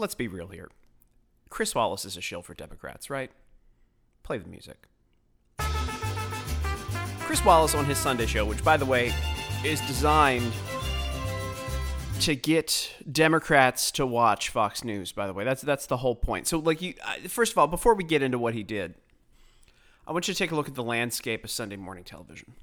let's 0.00 0.14
be 0.14 0.26
real 0.28 0.48
here. 0.48 0.70
Chris 1.50 1.74
Wallace 1.74 2.04
is 2.04 2.16
a 2.16 2.20
shill 2.20 2.42
for 2.42 2.54
Democrats, 2.54 3.10
right? 3.10 3.30
Play 4.22 4.38
the 4.38 4.48
music. 4.48 4.88
Chris 7.20 7.44
Wallace 7.44 7.74
on 7.74 7.84
his 7.84 7.98
Sunday 7.98 8.26
show, 8.26 8.44
which, 8.44 8.64
by 8.64 8.76
the 8.76 8.86
way, 8.86 9.12
is 9.64 9.80
designed 9.82 10.52
to 12.20 12.34
get 12.34 12.92
Democrats 13.10 13.90
to 13.92 14.06
watch 14.06 14.48
Fox 14.48 14.82
News. 14.84 15.12
By 15.12 15.26
the 15.26 15.32
way, 15.32 15.44
that's 15.44 15.62
that's 15.62 15.86
the 15.86 15.98
whole 15.98 16.14
point. 16.14 16.46
So, 16.46 16.58
like, 16.58 16.82
you 16.82 16.94
first 17.28 17.52
of 17.52 17.58
all, 17.58 17.66
before 17.66 17.94
we 17.94 18.04
get 18.04 18.22
into 18.22 18.38
what 18.38 18.54
he 18.54 18.62
did, 18.62 18.94
I 20.06 20.12
want 20.12 20.28
you 20.28 20.34
to 20.34 20.38
take 20.38 20.50
a 20.50 20.56
look 20.56 20.68
at 20.68 20.74
the 20.74 20.82
landscape 20.82 21.44
of 21.44 21.50
Sunday 21.50 21.76
morning 21.76 22.04
television. 22.04 22.54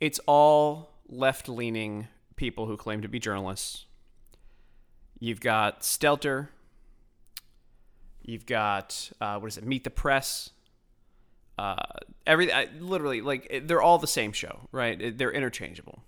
It's 0.00 0.18
all 0.26 0.94
left-leaning 1.08 2.08
people 2.36 2.66
who 2.66 2.76
claim 2.76 3.02
to 3.02 3.08
be 3.08 3.18
journalists. 3.18 3.84
You've 5.20 5.40
got 5.40 5.82
Stelter. 5.82 6.48
You've 8.22 8.46
got 8.46 9.10
uh, 9.20 9.38
what 9.38 9.48
is 9.48 9.58
it? 9.58 9.64
Meet 9.64 9.84
the 9.84 9.90
Press. 9.90 10.50
Uh, 11.58 11.76
every 12.26 12.50
I, 12.50 12.68
literally 12.80 13.20
like 13.20 13.62
they're 13.64 13.82
all 13.82 13.98
the 13.98 14.06
same 14.06 14.32
show, 14.32 14.68
right? 14.72 15.16
They're 15.16 15.30
interchangeable. 15.30 16.02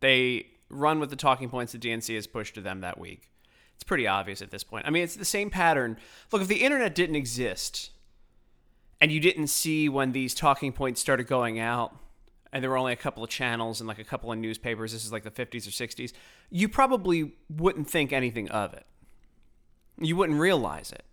They 0.00 0.46
run 0.68 0.98
with 0.98 1.10
the 1.10 1.16
talking 1.16 1.48
points 1.48 1.72
the 1.72 1.78
DNC 1.78 2.14
has 2.16 2.26
pushed 2.26 2.56
to 2.56 2.60
them 2.60 2.80
that 2.80 2.98
week. 2.98 3.30
It's 3.76 3.84
pretty 3.84 4.08
obvious 4.08 4.42
at 4.42 4.50
this 4.50 4.64
point. 4.64 4.86
I 4.86 4.90
mean, 4.90 5.04
it's 5.04 5.14
the 5.14 5.24
same 5.24 5.50
pattern. 5.50 5.98
Look, 6.32 6.42
if 6.42 6.48
the 6.48 6.64
internet 6.64 6.94
didn't 6.94 7.16
exist 7.16 7.90
and 9.00 9.12
you 9.12 9.20
didn't 9.20 9.48
see 9.48 9.88
when 9.88 10.12
these 10.12 10.34
talking 10.34 10.72
points 10.72 11.00
started 11.00 11.28
going 11.28 11.60
out 11.60 11.96
and 12.52 12.62
there 12.62 12.70
were 12.70 12.76
only 12.76 12.92
a 12.92 12.96
couple 12.96 13.24
of 13.24 13.30
channels 13.30 13.80
and 13.80 13.88
like 13.88 13.98
a 13.98 14.04
couple 14.04 14.30
of 14.30 14.38
newspapers, 14.38 14.92
this 14.92 15.04
is 15.04 15.12
like 15.12 15.24
the 15.24 15.30
50s 15.30 15.66
or 15.66 15.70
60s, 15.70 16.12
you 16.50 16.68
probably 16.68 17.32
wouldn't 17.48 17.88
think 17.88 18.12
anything 18.12 18.50
of 18.50 18.74
it. 18.74 18.86
You 19.98 20.16
wouldn't 20.16 20.38
realize 20.38 20.92
it. 20.92 21.04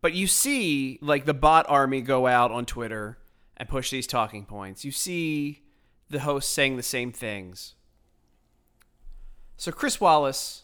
But 0.00 0.14
you 0.14 0.26
see, 0.26 0.98
like, 1.02 1.26
the 1.26 1.34
bot 1.34 1.66
army 1.68 2.00
go 2.00 2.26
out 2.26 2.50
on 2.50 2.64
Twitter 2.64 3.18
and 3.56 3.68
push 3.68 3.90
these 3.90 4.06
talking 4.06 4.46
points. 4.46 4.84
You 4.84 4.92
see 4.92 5.62
the 6.08 6.20
hosts 6.20 6.50
saying 6.50 6.76
the 6.76 6.82
same 6.82 7.12
things. 7.12 7.74
So, 9.58 9.70
Chris 9.70 10.00
Wallace, 10.00 10.62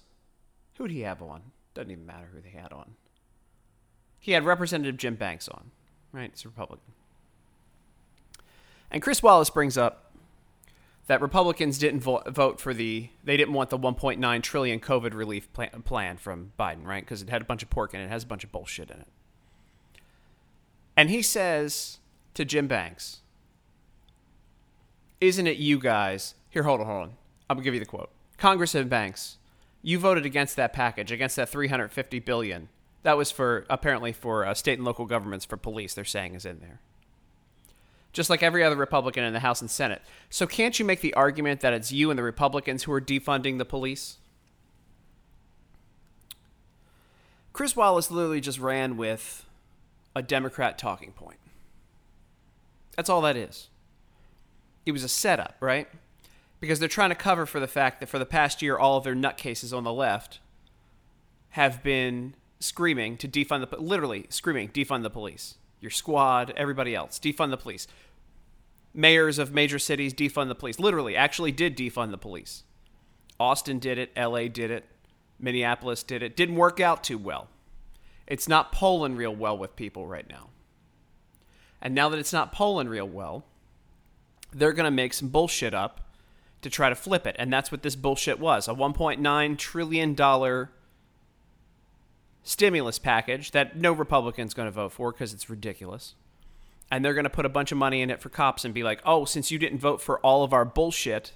who'd 0.79 0.91
he 0.91 1.01
have 1.01 1.21
on? 1.21 1.43
Doesn't 1.75 1.91
even 1.91 2.07
matter 2.07 2.31
who 2.33 2.41
they 2.41 2.49
had 2.49 2.73
on. 2.73 2.93
He 4.19 4.33
had 4.33 4.47
Representative 4.47 4.97
Jim 4.97 5.17
Banks 5.17 5.49
on, 5.49 5.71
right? 6.13 6.31
It's 6.33 6.47
a 6.47 6.49
Republican. 6.49 6.95
And 8.91 9.03
Chris 9.03 9.23
Wallace 9.23 9.51
brings 9.51 9.77
up 9.77 10.13
that 11.07 11.21
Republicans 11.21 11.79
didn't 11.79 12.01
vo- 12.01 12.23
vote 12.27 12.61
for 12.61 12.75
the, 12.75 13.09
they 13.25 13.37
didn't 13.37 13.55
want 13.55 13.71
the 13.71 13.79
1.9 13.79 14.43
trillion 14.43 14.81
COVID 14.81 15.15
relief 15.15 15.53
plan, 15.53 15.71
plan 15.85 16.17
from 16.17 16.53
Biden, 16.59 16.85
right? 16.85 17.05
Because 17.05 17.23
it 17.23 17.31
had 17.31 17.43
a 17.43 17.45
bunch 17.45 17.63
of 17.63 17.71
pork 17.71 17.95
in 17.95 18.01
it, 18.01 18.05
it 18.05 18.11
has 18.11 18.25
a 18.25 18.27
bunch 18.27 18.45
of 18.45 18.51
bullshit 18.51 18.91
in 18.91 19.01
it. 19.01 19.09
And 20.97 21.11
he 21.11 21.23
says 21.23 21.99
to 22.35 22.45
Jim 22.45 22.67
Banks, 22.67 23.21
Isn't 25.21 25.47
it 25.47 25.59
you 25.59 25.79
guys? 25.79 26.35
Here, 26.49 26.63
hold 26.63 26.81
on, 26.81 26.87
hold 26.87 27.03
on. 27.03 27.13
I'm 27.49 27.59
to 27.59 27.63
give 27.63 27.75
you 27.75 27.81
the 27.81 27.87
quote. 27.87 28.11
Congressman 28.39 28.89
Banks, 28.89 29.39
you 29.83 29.99
voted 29.99 30.27
against 30.27 30.57
that 30.57 30.73
package, 30.73 31.13
against 31.13 31.37
that 31.37 31.49
350 31.49 32.19
billion. 32.21 32.69
That 33.03 33.17
was 33.17 33.31
for 33.31 33.67
apparently 33.71 34.13
for 34.13 34.45
uh, 34.45 34.55
state 34.55 34.79
and 34.79 34.85
local 34.85 35.07
governments 35.07 35.45
for 35.45 35.57
police. 35.57 35.95
They're 35.95 36.05
saying 36.05 36.35
is 36.35 36.45
in 36.45 36.59
there, 36.59 36.81
just 38.17 38.31
like 38.31 38.43
every 38.43 38.65
other 38.65 38.77
Republican 38.77 39.25
in 39.25 39.35
the 39.35 39.41
House 39.41 39.61
and 39.61 39.71
Senate. 39.71 40.01
So 40.31 40.47
can't 40.47 40.79
you 40.79 40.87
make 40.87 41.03
the 41.03 41.13
argument 41.13 41.61
that 41.61 41.75
it's 41.75 41.93
you 41.93 42.09
and 42.09 42.19
the 42.19 42.23
Republicans 42.23 42.85
who 42.85 42.93
are 42.93 43.01
defunding 43.01 43.59
the 43.59 43.67
police? 43.67 44.17
Chris 47.53 47.77
Wallace 47.77 48.11
literally 48.11 48.41
just 48.41 48.59
ran 48.59 48.97
with 48.97 49.45
a 50.15 50.23
Democrat 50.23 50.79
talking 50.79 51.13
point. 51.13 51.37
That's 52.97 53.11
all 53.11 53.21
that 53.21 53.37
is. 53.37 53.69
It 54.87 54.93
was 54.93 55.05
a 55.05 55.11
setup, 55.11 55.57
right? 55.61 55.87
Because 56.59 56.79
they're 56.79 56.89
trying 56.89 57.11
to 57.11 57.17
cover 57.17 57.45
for 57.45 57.61
the 57.61 57.69
fact 57.69 58.01
that 58.01 58.09
for 58.09 58.19
the 58.19 58.25
past 58.25 58.63
year, 58.63 58.79
all 58.79 58.97
of 58.97 59.05
their 59.05 59.15
nutcases 59.15 59.77
on 59.77 59.85
the 59.85 59.93
left 59.93 60.41
have 61.51 61.83
been 61.83 62.33
screaming 62.61 63.19
to 63.19 63.29
defund 63.29 63.69
the 63.69 63.77
literally 63.77 64.25
screaming 64.31 64.71
defund 64.71 65.03
the 65.03 65.11
police. 65.11 65.57
Your 65.81 65.91
squad, 65.91 66.55
everybody 66.57 66.95
else, 66.95 67.19
defund 67.19 67.51
the 67.51 67.59
police. 67.59 67.87
Mayors 68.97 69.39
of 69.39 69.53
major 69.53 69.79
cities 69.79 70.15
defund 70.15 70.49
the 70.49 70.55
police. 70.55 70.79
Literally, 70.79 71.15
actually 71.17 71.53
did 71.53 71.77
defund 71.77 72.11
the 72.11 72.19
police. 72.19 72.65
Austin 73.39 73.79
did 73.79 73.99
it. 73.99 74.11
L.A. 74.17 74.49
did 74.49 74.71
it. 74.71 74.87
Minneapolis 75.39 76.03
did 76.03 76.23
it. 76.23 76.35
Didn't 76.35 76.57
work 76.57 76.81
out 76.81 77.05
too 77.05 77.19
well. 77.19 77.49
It's 78.27 78.49
not 78.49 78.73
polling 78.73 79.15
real 79.15 79.35
well 79.35 79.57
with 79.57 79.77
people 79.77 80.07
right 80.07 80.29
now. 80.29 80.49
And 81.83 81.95
now 81.95 82.09
that 82.09 82.19
it's 82.19 82.33
not 82.33 82.53
polling 82.53 82.89
real 82.89 83.07
well, 83.07 83.45
they're 84.53 84.73
going 84.73 84.87
to 84.87 84.91
make 84.91 85.13
some 85.13 85.29
bullshit 85.29 85.75
up 85.75 86.01
to 86.63 86.71
try 86.71 86.89
to 86.89 86.95
flip 86.95 87.27
it. 87.27 87.37
And 87.39 87.53
that's 87.53 87.71
what 87.71 87.83
this 87.83 87.97
bullshit 87.97 88.41
was 88.41 88.67
a 88.67 88.73
$1.9 88.73 89.59
trillion 89.59 90.69
stimulus 92.43 92.99
package 92.99 93.51
that 93.51 93.77
no 93.77 93.93
Republican's 93.93 94.55
going 94.55 94.67
to 94.67 94.73
vote 94.73 94.93
for 94.93 95.13
because 95.13 95.35
it's 95.35 95.51
ridiculous. 95.51 96.15
And 96.91 97.05
they're 97.05 97.15
going 97.15 97.25
to 97.25 97.31
put 97.31 97.45
a 97.45 97.51
bunch 97.51 97.73
of 97.73 97.79
money 97.79 98.01
in 98.01 98.11
it 98.11 98.21
for 98.21 98.29
cops 98.29 98.65
and 98.65 98.73
be 98.73 98.83
like, 98.83 99.01
oh, 99.05 99.25
since 99.25 99.51
you 99.51 99.59
didn't 99.59 99.79
vote 99.79 100.01
for 100.01 100.21
all 100.21 100.45
of 100.45 100.53
our 100.53 100.65
bullshit, 100.65 101.33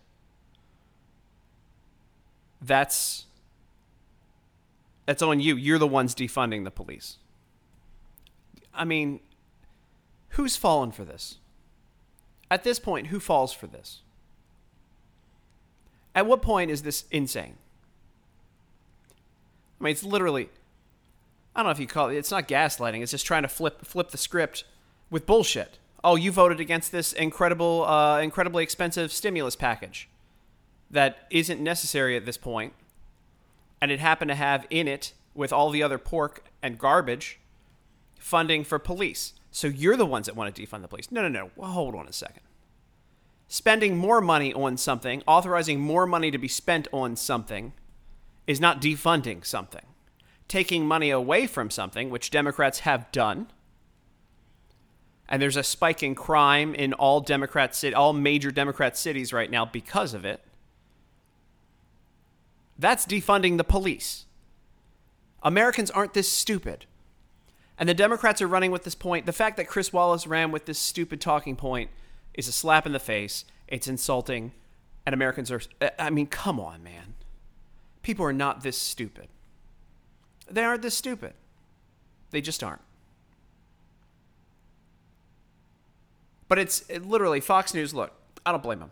that's 2.62 3.26
that's 5.06 5.22
on 5.22 5.40
you. 5.40 5.56
You're 5.56 5.78
the 5.78 5.88
ones 5.88 6.14
defunding 6.14 6.62
the 6.62 6.70
police. 6.70 7.16
I 8.72 8.84
mean, 8.84 9.20
who's 10.30 10.56
fallen 10.56 10.92
for 10.92 11.04
this? 11.04 11.38
At 12.48 12.62
this 12.62 12.78
point, 12.78 13.08
who 13.08 13.18
falls 13.18 13.52
for 13.52 13.66
this? 13.66 14.02
At 16.14 16.26
what 16.26 16.42
point 16.42 16.70
is 16.70 16.82
this 16.82 17.04
insane? 17.10 17.56
I 19.80 19.84
mean, 19.84 19.92
it's 19.92 20.04
literally 20.04 20.50
I 21.54 21.60
don't 21.60 21.66
know 21.66 21.72
if 21.72 21.80
you 21.80 21.86
call 21.86 22.10
it 22.10 22.16
it's 22.16 22.30
not 22.30 22.48
gaslighting, 22.48 23.02
it's 23.02 23.10
just 23.10 23.26
trying 23.26 23.42
to 23.42 23.48
flip 23.48 23.84
flip 23.84 24.10
the 24.10 24.18
script 24.18 24.64
with 25.10 25.26
bullshit. 25.26 25.78
Oh, 26.02 26.16
you 26.16 26.32
voted 26.32 26.60
against 26.60 26.92
this 26.92 27.12
incredible 27.12 27.84
uh, 27.84 28.20
incredibly 28.20 28.62
expensive 28.62 29.12
stimulus 29.12 29.56
package 29.56 30.08
that 30.90 31.26
isn't 31.30 31.60
necessary 31.60 32.16
at 32.16 32.24
this 32.24 32.36
point 32.36 32.72
and 33.80 33.90
it 33.90 34.00
happened 34.00 34.28
to 34.28 34.34
have 34.34 34.66
in 34.70 34.86
it, 34.86 35.14
with 35.34 35.52
all 35.52 35.70
the 35.70 35.82
other 35.82 35.98
pork 35.98 36.44
and 36.62 36.78
garbage, 36.78 37.38
funding 38.18 38.64
for 38.64 38.78
police. 38.78 39.32
So 39.50 39.68
you're 39.68 39.96
the 39.96 40.06
ones 40.06 40.26
that 40.26 40.36
want 40.36 40.54
to 40.54 40.62
defund 40.62 40.82
the 40.82 40.88
police. 40.88 41.10
No, 41.10 41.22
no, 41.22 41.28
no. 41.28 41.50
Well, 41.56 41.70
hold 41.70 41.94
on 41.94 42.06
a 42.06 42.12
second. 42.12 42.42
Spending 43.48 43.96
more 43.96 44.20
money 44.20 44.52
on 44.52 44.76
something, 44.76 45.22
authorizing 45.26 45.80
more 45.80 46.06
money 46.06 46.30
to 46.30 46.38
be 46.38 46.46
spent 46.46 46.86
on 46.92 47.16
something, 47.16 47.72
is 48.46 48.60
not 48.60 48.80
defunding 48.80 49.44
something. 49.44 49.84
Taking 50.46 50.86
money 50.86 51.10
away 51.10 51.46
from 51.46 51.70
something, 51.70 52.10
which 52.10 52.30
Democrats 52.30 52.80
have 52.80 53.10
done, 53.12 53.48
and 55.30 55.40
there's 55.40 55.56
a 55.56 55.62
spike 55.62 56.02
in 56.02 56.16
crime 56.16 56.74
in 56.74 56.92
all 56.92 57.20
Democrat 57.20 57.82
all 57.94 58.12
major 58.12 58.50
Democrat 58.50 58.98
cities 58.98 59.32
right 59.32 59.50
now 59.50 59.64
because 59.64 60.12
of 60.12 60.24
it. 60.24 60.40
That's 62.76 63.06
defunding 63.06 63.56
the 63.56 63.64
police. 63.64 64.26
Americans 65.42 65.90
aren't 65.90 66.14
this 66.14 66.30
stupid. 66.30 66.86
And 67.78 67.88
the 67.88 67.94
Democrats 67.94 68.42
are 68.42 68.48
running 68.48 68.72
with 68.72 68.84
this 68.84 68.94
point. 68.94 69.24
The 69.24 69.32
fact 69.32 69.56
that 69.56 69.68
Chris 69.68 69.92
Wallace 69.92 70.26
ran 70.26 70.50
with 70.50 70.66
this 70.66 70.78
stupid 70.78 71.20
talking 71.20 71.56
point 71.56 71.90
is 72.34 72.48
a 72.48 72.52
slap 72.52 72.84
in 72.84 72.92
the 72.92 72.98
face. 72.98 73.44
It's 73.68 73.88
insulting. 73.88 74.52
And 75.06 75.14
Americans 75.14 75.50
are, 75.50 75.62
I 75.98 76.10
mean, 76.10 76.26
come 76.26 76.60
on, 76.60 76.82
man. 76.82 77.14
People 78.02 78.26
are 78.26 78.32
not 78.32 78.62
this 78.62 78.76
stupid. 78.76 79.28
They 80.50 80.64
aren't 80.64 80.82
this 80.82 80.96
stupid. 80.96 81.34
They 82.32 82.40
just 82.40 82.62
aren't. 82.62 82.82
But 86.50 86.58
it's 86.58 86.84
it 86.90 87.06
literally 87.06 87.40
Fox 87.40 87.72
News. 87.72 87.94
Look, 87.94 88.12
I 88.44 88.52
don't 88.52 88.62
blame 88.62 88.80
them. 88.80 88.90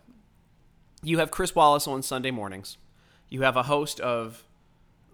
You 1.03 1.19
have 1.19 1.31
Chris 1.31 1.55
Wallace 1.55 1.87
on 1.87 2.03
Sunday 2.03 2.31
mornings 2.31 2.79
you 3.29 3.43
have 3.43 3.57
a 3.57 3.65
host 3.65 4.01
of 4.01 4.45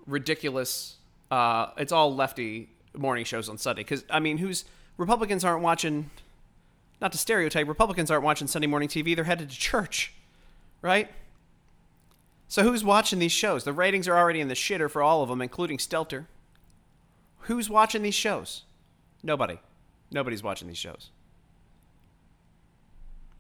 ridiculous. 0.07 0.97
Uh, 1.31 1.69
it's 1.77 1.93
all 1.93 2.15
lefty 2.15 2.69
morning 2.97 3.25
shows 3.25 3.49
on 3.49 3.59
Sunday 3.59 3.83
because 3.83 4.05
I 4.11 4.21
mean, 4.21 4.39
who's 4.39 4.65
Republicans 4.97 5.45
aren't 5.45 5.63
watching. 5.63 6.11
Not 7.01 7.13
to 7.13 7.19
stereotype, 7.19 7.67
Republicans 7.69 8.11
aren't 8.11 8.25
watching 8.25 8.47
Sunday 8.47 8.69
morning 8.69 8.89
TV. 8.89 9.15
They're 9.15 9.25
headed 9.25 9.51
to 9.51 9.57
church, 9.57 10.15
right? 10.81 11.11
So 12.47 12.63
who's 12.63 12.85
watching 12.85 13.19
these 13.19 13.33
shows? 13.33 13.65
The 13.65 13.73
ratings 13.73 14.07
are 14.07 14.17
already 14.17 14.41
in 14.41 14.49
the 14.49 14.55
shitter 14.55 14.89
for 14.89 15.03
all 15.03 15.23
of 15.23 15.29
them, 15.29 15.43
including 15.43 15.79
Stelter. 15.79 16.27
Who's 17.41 17.69
watching 17.69 18.03
these 18.03 18.15
shows? 18.15 18.63
Nobody. 19.23 19.59
Nobody's 20.11 20.43
watching 20.43 20.69
these 20.69 20.79
shows. 20.79 21.11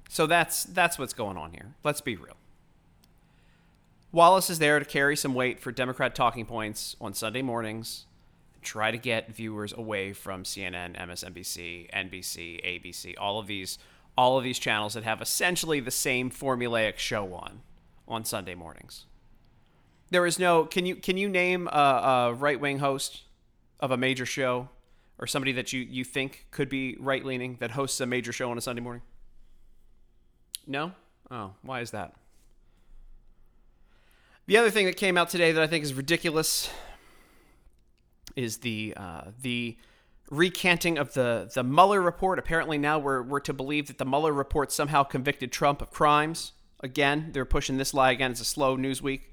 So 0.08 0.26
that's 0.26 0.64
that's 0.64 0.98
what's 0.98 1.12
going 1.12 1.36
on 1.36 1.52
here. 1.52 1.74
Let's 1.82 2.00
be 2.00 2.16
real. 2.16 2.36
Wallace 4.12 4.48
is 4.48 4.60
there 4.60 4.78
to 4.78 4.84
carry 4.84 5.16
some 5.16 5.34
weight 5.34 5.58
for 5.58 5.72
Democrat 5.72 6.14
talking 6.14 6.46
points 6.46 6.94
on 7.00 7.14
Sunday 7.14 7.42
mornings, 7.42 8.06
try 8.62 8.92
to 8.92 8.96
get 8.96 9.34
viewers 9.34 9.72
away 9.72 10.12
from 10.12 10.44
CNN, 10.44 10.96
MSNBC, 10.96 11.90
NBC, 11.90 12.64
ABC, 12.64 13.14
all 13.18 13.38
of 13.38 13.46
these 13.46 13.78
all 14.16 14.38
of 14.38 14.44
these 14.44 14.60
channels 14.60 14.94
that 14.94 15.02
have 15.02 15.20
essentially 15.20 15.80
the 15.80 15.90
same 15.90 16.30
formulaic 16.30 16.98
show 16.98 17.34
on 17.34 17.62
on 18.06 18.24
Sunday 18.24 18.54
mornings. 18.54 19.06
There 20.10 20.26
is 20.26 20.38
no 20.38 20.64
can 20.64 20.86
you 20.86 20.94
can 20.96 21.16
you 21.16 21.28
name 21.28 21.68
a, 21.68 22.30
a 22.30 22.34
right 22.34 22.60
wing 22.60 22.78
host 22.78 23.22
of 23.80 23.90
a 23.90 23.96
major 23.96 24.26
show 24.26 24.68
or 25.18 25.26
somebody 25.26 25.52
that 25.52 25.72
you, 25.72 25.80
you 25.80 26.04
think 26.04 26.46
could 26.50 26.68
be 26.68 26.96
right 26.98 27.24
leaning 27.24 27.56
that 27.60 27.72
hosts 27.72 28.00
a 28.00 28.06
major 28.06 28.32
show 28.32 28.50
on 28.50 28.58
a 28.58 28.60
Sunday 28.60 28.80
morning? 28.82 29.02
No? 30.66 30.92
Oh, 31.30 31.52
why 31.62 31.80
is 31.80 31.90
that? 31.92 32.14
The 34.46 34.58
other 34.58 34.70
thing 34.70 34.86
that 34.86 34.96
came 34.96 35.16
out 35.16 35.30
today 35.30 35.52
that 35.52 35.62
I 35.62 35.66
think 35.66 35.84
is 35.84 35.94
ridiculous 35.94 36.70
is 38.36 38.58
the 38.58 38.94
uh, 38.96 39.22
the 39.40 39.76
recanting 40.30 40.98
of 40.98 41.14
the 41.14 41.50
the 41.54 41.64
Mueller 41.64 42.00
report. 42.00 42.38
Apparently 42.38 42.76
now 42.76 42.98
we're 42.98 43.22
we're 43.22 43.40
to 43.40 43.52
believe 43.52 43.86
that 43.86 43.98
the 43.98 44.04
Mueller 44.04 44.32
report 44.32 44.70
somehow 44.70 45.02
convicted 45.02 45.50
Trump 45.50 45.80
of 45.80 45.90
crimes. 45.90 46.52
Again, 46.80 47.30
they're 47.32 47.46
pushing 47.46 47.78
this 47.78 47.94
lie 47.94 48.10
again. 48.10 48.32
It's 48.32 48.40
a 48.40 48.44
slow 48.44 48.76
news 48.76 49.00
week. 49.00 49.32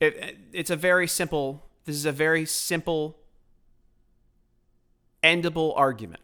It, 0.00 0.38
it's 0.52 0.70
a 0.70 0.76
very 0.76 1.08
simple. 1.08 1.66
This 1.84 1.96
is 1.96 2.06
a 2.06 2.12
very 2.12 2.46
simple, 2.46 3.18
endable 5.24 5.72
argument. 5.76 6.21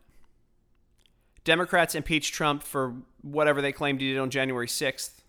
Democrats 1.44 1.94
impeached 1.94 2.34
Trump 2.34 2.62
for 2.62 2.94
whatever 3.22 3.62
they 3.62 3.72
claimed 3.72 4.00
he 4.00 4.12
did 4.12 4.18
on 4.18 4.30
January 4.30 4.66
6th, 4.66 5.22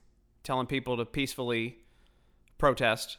telling 0.43 0.67
people 0.67 0.97
to 0.97 1.05
peacefully 1.05 1.79
protest. 2.57 3.17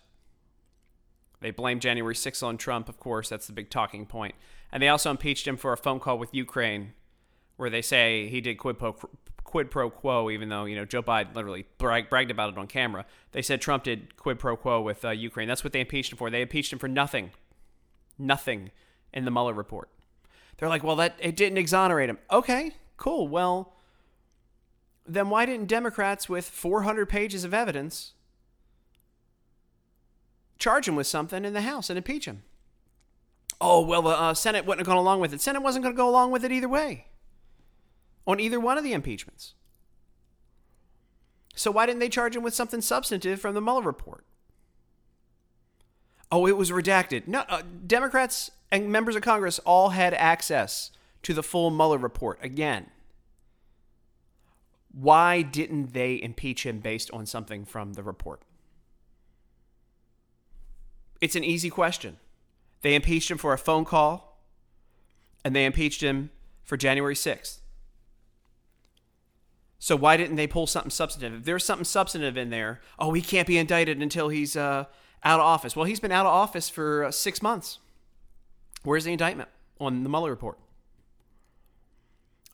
They 1.40 1.50
blame 1.50 1.80
January 1.80 2.14
6th 2.14 2.42
on 2.42 2.58
Trump, 2.58 2.88
of 2.88 2.98
course. 2.98 3.28
That's 3.28 3.46
the 3.46 3.52
big 3.52 3.70
talking 3.70 4.06
point. 4.06 4.34
And 4.70 4.82
they 4.82 4.88
also 4.88 5.10
impeached 5.10 5.46
him 5.46 5.56
for 5.56 5.72
a 5.72 5.76
phone 5.76 6.00
call 6.00 6.18
with 6.18 6.34
Ukraine 6.34 6.92
where 7.56 7.70
they 7.70 7.82
say 7.82 8.28
he 8.28 8.40
did 8.40 8.56
quid 8.56 8.78
pro, 8.78 8.94
quid 9.44 9.70
pro 9.70 9.90
quo, 9.90 10.30
even 10.30 10.48
though, 10.48 10.64
you 10.64 10.76
know, 10.76 10.84
Joe 10.84 11.02
Biden 11.02 11.34
literally 11.34 11.66
brag, 11.78 12.08
bragged 12.08 12.30
about 12.30 12.52
it 12.52 12.58
on 12.58 12.66
camera. 12.66 13.04
They 13.32 13.42
said 13.42 13.60
Trump 13.60 13.84
did 13.84 14.16
quid 14.16 14.38
pro 14.38 14.56
quo 14.56 14.80
with 14.80 15.04
uh, 15.04 15.10
Ukraine. 15.10 15.48
That's 15.48 15.64
what 15.64 15.72
they 15.72 15.80
impeached 15.80 16.12
him 16.12 16.18
for. 16.18 16.30
They 16.30 16.42
impeached 16.42 16.72
him 16.72 16.78
for 16.78 16.88
nothing. 16.88 17.30
Nothing 18.18 18.70
in 19.12 19.24
the 19.24 19.30
Mueller 19.30 19.54
report. 19.54 19.88
They're 20.60 20.68
like, 20.68 20.84
well, 20.84 20.96
that 20.96 21.16
it 21.18 21.36
didn't 21.36 21.58
exonerate 21.58 22.10
him. 22.10 22.18
Okay, 22.30 22.72
cool. 22.98 23.26
Well, 23.26 23.72
then 25.06 25.30
why 25.30 25.46
didn't 25.46 25.66
Democrats 25.66 26.28
with 26.28 26.44
400 26.44 27.08
pages 27.08 27.44
of 27.44 27.52
evidence 27.52 28.12
charge 30.60 30.86
him 30.86 30.94
with 30.94 31.06
something 31.08 31.44
in 31.44 31.54
the 31.54 31.62
House 31.62 31.90
and 31.90 31.96
impeach 31.96 32.26
him. 32.26 32.42
Oh, 33.60 33.80
well, 33.80 34.02
the 34.02 34.10
uh, 34.10 34.34
Senate 34.34 34.64
wouldn't 34.64 34.86
have 34.86 34.86
gone 34.86 34.96
along 34.96 35.20
with 35.20 35.32
it. 35.32 35.40
Senate 35.40 35.62
wasn't 35.62 35.82
going 35.82 35.94
to 35.94 35.96
go 35.96 36.08
along 36.08 36.30
with 36.30 36.44
it 36.44 36.52
either 36.52 36.68
way 36.68 37.06
on 38.26 38.38
either 38.38 38.60
one 38.60 38.78
of 38.78 38.84
the 38.84 38.92
impeachments. 38.92 39.54
So 41.56 41.70
why 41.70 41.86
didn't 41.86 41.98
they 41.98 42.08
charge 42.08 42.36
him 42.36 42.42
with 42.42 42.54
something 42.54 42.80
substantive 42.80 43.40
from 43.40 43.54
the 43.54 43.60
Mueller 43.60 43.82
report? 43.82 44.24
Oh, 46.32 46.46
it 46.46 46.56
was 46.56 46.70
redacted. 46.70 47.26
No, 47.26 47.40
uh, 47.48 47.62
Democrats 47.86 48.50
and 48.70 48.90
members 48.90 49.16
of 49.16 49.22
Congress 49.22 49.58
all 49.60 49.90
had 49.90 50.14
access 50.14 50.90
to 51.22 51.34
the 51.34 51.42
full 51.42 51.70
Mueller 51.70 51.98
report 51.98 52.38
again. 52.42 52.86
Why 54.92 55.42
didn't 55.42 55.92
they 55.92 56.20
impeach 56.20 56.64
him 56.64 56.80
based 56.80 57.10
on 57.12 57.26
something 57.26 57.64
from 57.64 57.94
the 57.94 58.02
report? 58.02 58.42
It's 61.20 61.36
an 61.36 61.44
easy 61.44 61.70
question. 61.70 62.18
They 62.82 62.94
impeached 62.94 63.30
him 63.30 63.38
for 63.38 63.52
a 63.52 63.58
phone 63.58 63.84
call, 63.84 64.40
and 65.44 65.54
they 65.54 65.64
impeached 65.64 66.02
him 66.02 66.30
for 66.64 66.76
January 66.76 67.14
6th. 67.14 67.58
So 69.78 69.96
why 69.96 70.16
didn't 70.16 70.36
they 70.36 70.46
pull 70.46 70.66
something 70.66 70.90
substantive? 70.90 71.40
If 71.40 71.44
there's 71.44 71.64
something 71.64 71.84
substantive 71.84 72.36
in 72.36 72.50
there, 72.50 72.80
oh, 72.98 73.12
he 73.12 73.22
can't 73.22 73.46
be 73.46 73.58
indicted 73.58 74.02
until 74.02 74.28
he's 74.28 74.56
uh, 74.56 74.84
out 75.22 75.40
of 75.40 75.46
office. 75.46 75.76
Well, 75.76 75.84
he's 75.84 76.00
been 76.00 76.12
out 76.12 76.26
of 76.26 76.32
office 76.32 76.68
for 76.68 77.04
uh, 77.04 77.10
six 77.10 77.42
months. 77.42 77.78
Where's 78.82 79.04
the 79.04 79.12
indictment 79.12 79.48
on 79.78 80.02
the 80.02 80.08
Mueller 80.08 80.30
report? 80.30 80.58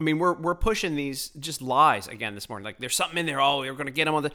I 0.01 0.05
mean, 0.05 0.19
we're 0.19 0.35
we're 0.35 0.55
pushing 0.55 0.95
these 0.95 1.31
just 1.39 1.63
lies 1.63 2.07
again 2.07 2.35
this 2.35 2.49
morning. 2.49 2.65
Like 2.65 2.79
there's 2.79 2.97
something 2.97 3.19
in 3.19 3.27
there. 3.27 3.41
Oh, 3.41 3.61
we're 3.61 3.73
going 3.73 3.87
to 3.87 3.93
get 3.93 4.09
him 4.09 4.15
on 4.15 4.25
the. 4.25 4.33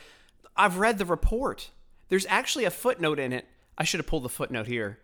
I've 0.56 0.78
read 0.78 0.98
the 0.98 1.06
report. 1.06 1.70
There's 2.10 2.26
actually 2.28 2.66
a 2.66 2.72
footnote 2.72 3.20
in 3.20 3.32
it 3.32 3.46
I 3.78 3.84
should 3.84 4.00
have 4.00 4.08
pulled 4.08 4.24
the 4.24 4.30
footnote 4.30 4.68
here. 4.68 5.00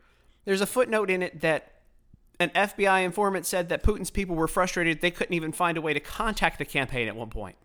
There's 0.45 0.61
a 0.61 0.67
footnote 0.67 1.09
in 1.09 1.23
it 1.23 1.41
that 1.41 1.71
an 2.39 2.49
FBI 2.49 3.03
informant 3.03 3.45
said 3.45 3.69
that 3.69 3.83
Putin's 3.83 4.11
people 4.11 4.35
were 4.35 4.47
frustrated 4.47 5.01
they 5.01 5.11
couldn't 5.11 5.33
even 5.33 5.51
find 5.51 5.77
a 5.77 5.81
way 5.81 5.93
to 5.93 5.99
contact 5.99 6.59
the 6.59 6.65
campaign 6.65 7.07
at 7.07 7.15
one 7.15 7.29
point. 7.29 7.55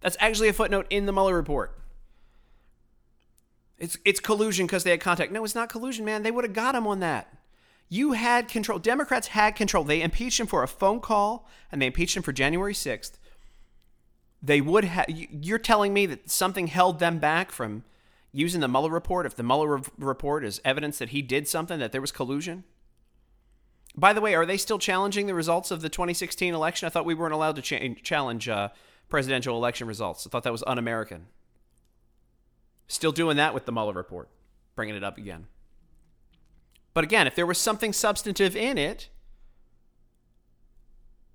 That's 0.00 0.16
actually 0.20 0.48
a 0.48 0.52
footnote 0.52 0.86
in 0.88 1.06
the 1.06 1.12
Mueller 1.12 1.34
report. 1.34 1.76
It's 3.78 3.98
it's 4.04 4.20
collusion 4.20 4.66
because 4.66 4.84
they 4.84 4.90
had 4.90 5.00
contact. 5.00 5.32
No, 5.32 5.44
it's 5.44 5.54
not 5.54 5.68
collusion, 5.68 6.04
man. 6.04 6.22
They 6.22 6.30
would 6.30 6.44
have 6.44 6.52
got 6.52 6.74
him 6.74 6.86
on 6.86 7.00
that. 7.00 7.34
You 7.88 8.12
had 8.12 8.48
control. 8.48 8.78
Democrats 8.78 9.28
had 9.28 9.56
control. 9.56 9.84
They 9.84 10.02
impeached 10.02 10.40
him 10.40 10.46
for 10.46 10.62
a 10.62 10.68
phone 10.68 11.00
call 11.00 11.48
and 11.70 11.82
they 11.82 11.86
impeached 11.86 12.16
him 12.16 12.22
for 12.22 12.32
January 12.32 12.74
6th. 12.74 13.12
They 14.42 14.60
would 14.60 14.84
have. 14.84 15.06
You're 15.08 15.58
telling 15.58 15.92
me 15.92 16.06
that 16.06 16.30
something 16.30 16.68
held 16.68 16.98
them 16.98 17.18
back 17.18 17.50
from 17.50 17.84
using 18.32 18.60
the 18.60 18.68
Mueller 18.68 18.90
report, 18.90 19.26
if 19.26 19.36
the 19.36 19.42
Mueller 19.42 19.76
re- 19.76 19.82
report 19.96 20.44
is 20.44 20.60
evidence 20.64 20.98
that 20.98 21.10
he 21.10 21.22
did 21.22 21.46
something, 21.46 21.78
that 21.78 21.92
there 21.92 22.00
was 22.00 22.12
collusion? 22.12 22.64
By 23.96 24.12
the 24.12 24.20
way, 24.20 24.34
are 24.34 24.44
they 24.44 24.56
still 24.56 24.78
challenging 24.78 25.26
the 25.26 25.34
results 25.34 25.70
of 25.70 25.80
the 25.80 25.88
2016 25.88 26.52
election? 26.52 26.86
I 26.86 26.90
thought 26.90 27.04
we 27.04 27.14
weren't 27.14 27.32
allowed 27.32 27.56
to 27.56 27.62
cha- 27.62 27.94
challenge 28.02 28.48
uh, 28.48 28.70
presidential 29.08 29.56
election 29.56 29.86
results. 29.86 30.26
I 30.26 30.30
thought 30.30 30.42
that 30.42 30.52
was 30.52 30.64
un 30.66 30.78
American. 30.78 31.26
Still 32.86 33.12
doing 33.12 33.36
that 33.36 33.54
with 33.54 33.64
the 33.64 33.72
Mueller 33.72 33.92
report, 33.92 34.28
bringing 34.74 34.94
it 34.94 35.04
up 35.04 35.18
again. 35.18 35.46
But 36.92 37.04
again, 37.04 37.26
if 37.26 37.34
there 37.34 37.46
was 37.46 37.58
something 37.58 37.92
substantive 37.92 38.54
in 38.54 38.78
it, 38.78 39.08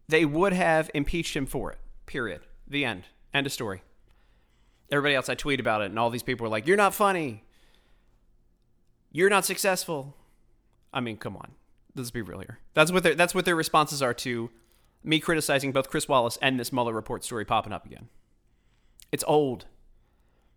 they 0.08 0.26
would 0.26 0.54
have 0.54 0.90
impeached 0.94 1.36
him 1.36 1.46
for 1.46 1.72
it. 1.72 1.80
Period. 2.06 2.42
The 2.68 2.86
end. 2.86 3.06
End 3.34 3.46
of 3.46 3.54
story 3.54 3.82
everybody 4.92 5.16
else 5.16 5.30
I 5.30 5.36
tweet 5.36 5.60
about 5.60 5.82
it, 5.82 5.86
and 5.86 6.00
all 6.00 6.10
these 6.10 6.24
people 6.24 6.46
were 6.46 6.50
like, 6.50 6.68
"You're 6.68 6.78
not 6.78 6.94
funny. 6.94 7.44
You're 9.12 9.30
not 9.30 9.46
successful." 9.46 10.16
I 10.94 11.00
mean, 11.00 11.18
come 11.18 11.38
on, 11.38 11.56
let's 11.96 12.12
be 12.12 12.22
real 12.22 12.40
here. 12.40 12.60
That's 12.74 12.92
what 12.92 13.04
their 13.04 13.16
that's 13.16 13.36
what 13.36 13.46
their 13.46 13.56
responses 13.56 14.02
are 14.02 14.14
to 14.16 14.50
me 15.04 15.20
criticizing 15.20 15.72
both 15.72 15.90
Chris 15.90 16.08
Wallace 16.08 16.38
and 16.42 16.60
this 16.60 16.74
Mueller 16.74 16.94
report 16.94 17.24
story 17.24 17.46
popping 17.46 17.74
up 17.74 17.86
again. 17.86 18.10
It's 19.12 19.24
old. 19.28 19.66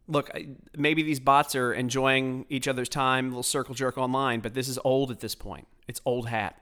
Look, 0.09 0.31
maybe 0.77 1.03
these 1.03 1.21
bots 1.21 1.55
are 1.55 1.73
enjoying 1.73 2.47
each 2.49 2.67
other's 2.67 2.89
time, 2.89 3.29
little 3.29 3.43
circle 3.43 3.75
jerk 3.75 3.97
online, 3.97 4.41
but 4.41 4.55
this 4.55 4.69
is 4.69 4.79
old 4.85 5.11
at 5.11 5.21
this 5.21 5.35
point. 5.35 5.69
It's 5.87 6.01
old 6.05 6.29
hat. 6.29 6.61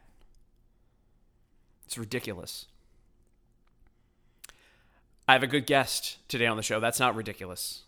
It's 1.87 1.99
ridiculous. 1.99 2.67
I 5.27 5.33
have 5.33 5.43
a 5.43 5.49
good 5.49 5.67
guest 5.67 6.19
today 6.29 6.47
on 6.47 6.57
the 6.57 6.63
show. 6.63 6.81
That's 6.81 7.01
not 7.01 7.15
ridiculous. 7.15 7.85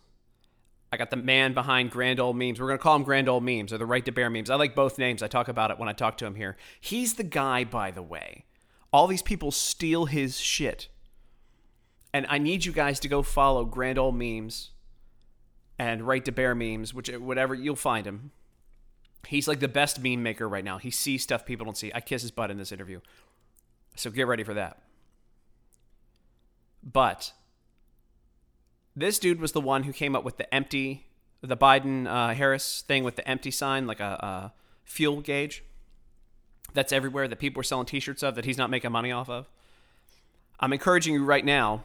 I 0.91 0.97
got 0.97 1.09
the 1.09 1.17
man 1.17 1.53
behind 1.53 1.91
Grand 1.91 2.19
Old 2.19 2.37
Memes. 2.37 2.59
We're 2.59 2.67
going 2.67 2.77
to 2.77 2.83
call 2.83 2.95
him 2.95 3.03
Grand 3.03 3.27
Old 3.27 3.43
Memes 3.43 3.73
or 3.73 3.77
the 3.77 3.85
Right 3.85 4.05
to 4.05 4.11
Bear 4.11 4.29
Memes. 4.29 4.49
I 4.49 4.55
like 4.55 4.75
both 4.75 4.99
names. 4.99 5.23
I 5.23 5.27
talk 5.27 5.47
about 5.47 5.71
it 5.71 5.79
when 5.79 5.89
I 5.89 5.93
talk 5.93 6.17
to 6.17 6.25
him 6.25 6.35
here. 6.35 6.55
He's 6.79 7.15
the 7.15 7.23
guy, 7.23 7.63
by 7.63 7.91
the 7.91 8.03
way. 8.03 8.45
All 8.91 9.07
these 9.07 9.23
people 9.23 9.51
steal 9.51 10.05
his 10.05 10.39
shit. 10.39 10.87
And 12.13 12.27
I 12.29 12.37
need 12.37 12.65
you 12.65 12.71
guys 12.71 12.99
to 13.01 13.07
go 13.07 13.23
follow 13.23 13.65
Grand 13.65 13.97
Old 13.97 14.15
Memes 14.15 14.69
and 15.83 16.07
Right 16.07 16.23
to 16.23 16.31
Bear 16.31 16.55
Memes, 16.55 16.93
which 16.93 17.09
whatever 17.09 17.53
you'll 17.53 17.75
find 17.75 18.07
him. 18.07 18.31
He's 19.27 19.47
like 19.47 19.59
the 19.59 19.67
best 19.67 20.01
meme 20.01 20.23
maker 20.23 20.47
right 20.47 20.63
now. 20.63 20.77
He 20.77 20.91
sees 20.91 21.23
stuff 21.23 21.45
people 21.45 21.65
don't 21.65 21.77
see. 21.77 21.91
I 21.93 21.99
kiss 21.99 22.21
his 22.21 22.31
butt 22.31 22.51
in 22.51 22.57
this 22.57 22.71
interview. 22.71 22.99
So 23.95 24.09
get 24.09 24.27
ready 24.27 24.43
for 24.43 24.53
that. 24.53 24.77
But 26.81 27.33
this 28.95 29.19
dude 29.19 29.39
was 29.39 29.51
the 29.51 29.61
one 29.61 29.83
who 29.83 29.93
came 29.93 30.15
up 30.15 30.23
with 30.23 30.37
the 30.37 30.53
empty, 30.53 31.07
the 31.41 31.57
Biden 31.57 32.07
uh, 32.07 32.33
Harris 32.33 32.83
thing 32.87 33.03
with 33.03 33.15
the 33.15 33.27
empty 33.27 33.51
sign, 33.51 33.87
like 33.87 33.99
a, 33.99 34.03
a 34.03 34.53
fuel 34.83 35.21
gauge 35.21 35.63
that's 36.73 36.91
everywhere 36.91 37.27
that 37.27 37.39
people 37.39 37.59
are 37.59 37.63
selling 37.63 37.85
T-shirts 37.85 38.23
of 38.23 38.35
that 38.35 38.45
he's 38.45 38.57
not 38.57 38.69
making 38.69 38.91
money 38.91 39.11
off 39.11 39.29
of. 39.29 39.47
I'm 40.59 40.73
encouraging 40.73 41.13
you 41.13 41.23
right 41.23 41.45
now. 41.45 41.83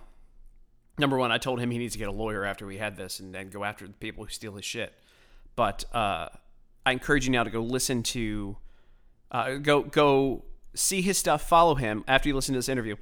Number 0.99 1.17
one, 1.17 1.31
I 1.31 1.39
told 1.39 1.61
him 1.61 1.71
he 1.71 1.79
needs 1.79 1.93
to 1.93 1.99
get 1.99 2.09
a 2.09 2.13
lawyer 2.13 2.45
after 2.45 2.67
we 2.67 2.79
had 2.79 2.97
this 2.97 3.21
and 3.21 3.33
then 3.33 3.51
go 3.51 3.65
after 3.65 3.87
the 3.87 3.93
people 3.95 4.25
who 4.25 4.31
steal 4.31 4.55
his 4.57 4.65
shit. 4.65 4.93
But 5.55 5.85
uh, 5.95 6.29
I 6.85 6.93
encourage 6.93 7.27
you 7.27 7.33
now 7.33 7.45
to 7.45 7.51
go 7.51 7.61
listen 7.61 8.03
to, 8.05 8.57
uh, 9.31 9.55
go 9.55 9.83
go 9.83 10.45
see 10.75 11.01
his 11.01 11.17
stuff, 11.17 11.43
follow 11.43 11.77
him 11.77 12.05
after 12.09 12.29
you 12.29 12.35
listen 12.35 12.53
to 12.55 12.59
this 12.59 12.69
interview, 12.69 12.97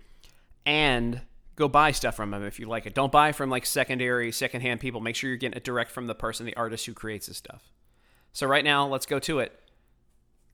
and 0.64 1.22
go 1.56 1.68
buy 1.68 1.90
stuff 1.90 2.16
from 2.16 2.34
him 2.34 2.44
if 2.44 2.60
you 2.60 2.66
like 2.66 2.86
it. 2.86 2.94
Don't 2.94 3.12
buy 3.12 3.32
from 3.32 3.48
like 3.48 3.64
secondary, 3.64 4.30
secondhand 4.30 4.80
people. 4.80 5.00
Make 5.00 5.16
sure 5.16 5.28
you're 5.28 5.38
getting 5.38 5.56
it 5.56 5.64
direct 5.64 5.90
from 5.90 6.06
the 6.06 6.14
person, 6.14 6.44
the 6.44 6.56
artist 6.56 6.84
who 6.86 6.92
creates 6.92 7.26
this 7.26 7.38
stuff. 7.38 7.72
So 8.32 8.46
right 8.46 8.64
now, 8.64 8.86
let's 8.86 9.06
go 9.06 9.18
to 9.20 9.38
it. 9.38 9.58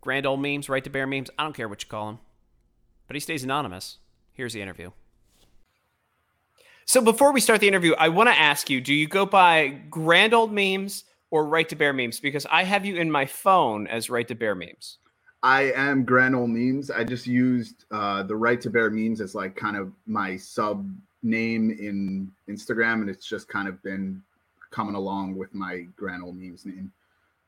Grand 0.00 0.26
old 0.26 0.40
memes, 0.40 0.68
right 0.68 0.84
to 0.84 0.90
bear 0.90 1.06
memes. 1.06 1.30
I 1.38 1.42
don't 1.42 1.54
care 1.54 1.68
what 1.68 1.82
you 1.82 1.88
call 1.88 2.08
him, 2.08 2.18
but 3.06 3.16
he 3.16 3.20
stays 3.20 3.42
anonymous. 3.42 3.98
Here's 4.32 4.52
the 4.52 4.62
interview. 4.62 4.90
So 6.84 7.00
before 7.00 7.32
we 7.32 7.40
start 7.40 7.60
the 7.60 7.68
interview, 7.68 7.94
I 7.98 8.08
want 8.08 8.28
to 8.28 8.38
ask 8.38 8.68
you: 8.70 8.80
Do 8.80 8.94
you 8.94 9.06
go 9.06 9.26
by 9.26 9.68
grand 9.90 10.34
old 10.34 10.52
memes 10.52 11.04
or 11.30 11.46
right 11.46 11.68
to 11.68 11.76
bear 11.76 11.92
memes? 11.92 12.20
Because 12.20 12.46
I 12.50 12.64
have 12.64 12.84
you 12.84 12.96
in 12.96 13.10
my 13.10 13.26
phone 13.26 13.86
as 13.86 14.10
right 14.10 14.26
to 14.28 14.34
bear 14.34 14.54
memes. 14.54 14.98
I 15.42 15.72
am 15.72 16.04
Grand 16.04 16.36
Old 16.36 16.50
Memes. 16.50 16.90
I 16.90 17.02
just 17.02 17.26
used 17.26 17.84
uh, 17.90 18.22
the 18.22 18.36
right 18.36 18.60
to 18.60 18.70
bear 18.70 18.90
memes 18.90 19.20
as 19.20 19.34
like 19.34 19.56
kind 19.56 19.76
of 19.76 19.92
my 20.06 20.36
sub 20.36 20.88
name 21.22 21.70
in 21.70 22.30
Instagram, 22.48 23.00
and 23.00 23.10
it's 23.10 23.26
just 23.26 23.48
kind 23.48 23.66
of 23.66 23.82
been 23.82 24.22
coming 24.70 24.94
along 24.94 25.36
with 25.36 25.52
my 25.52 25.86
Grand 25.96 26.22
Old 26.22 26.36
Memes 26.36 26.64
name. 26.64 26.92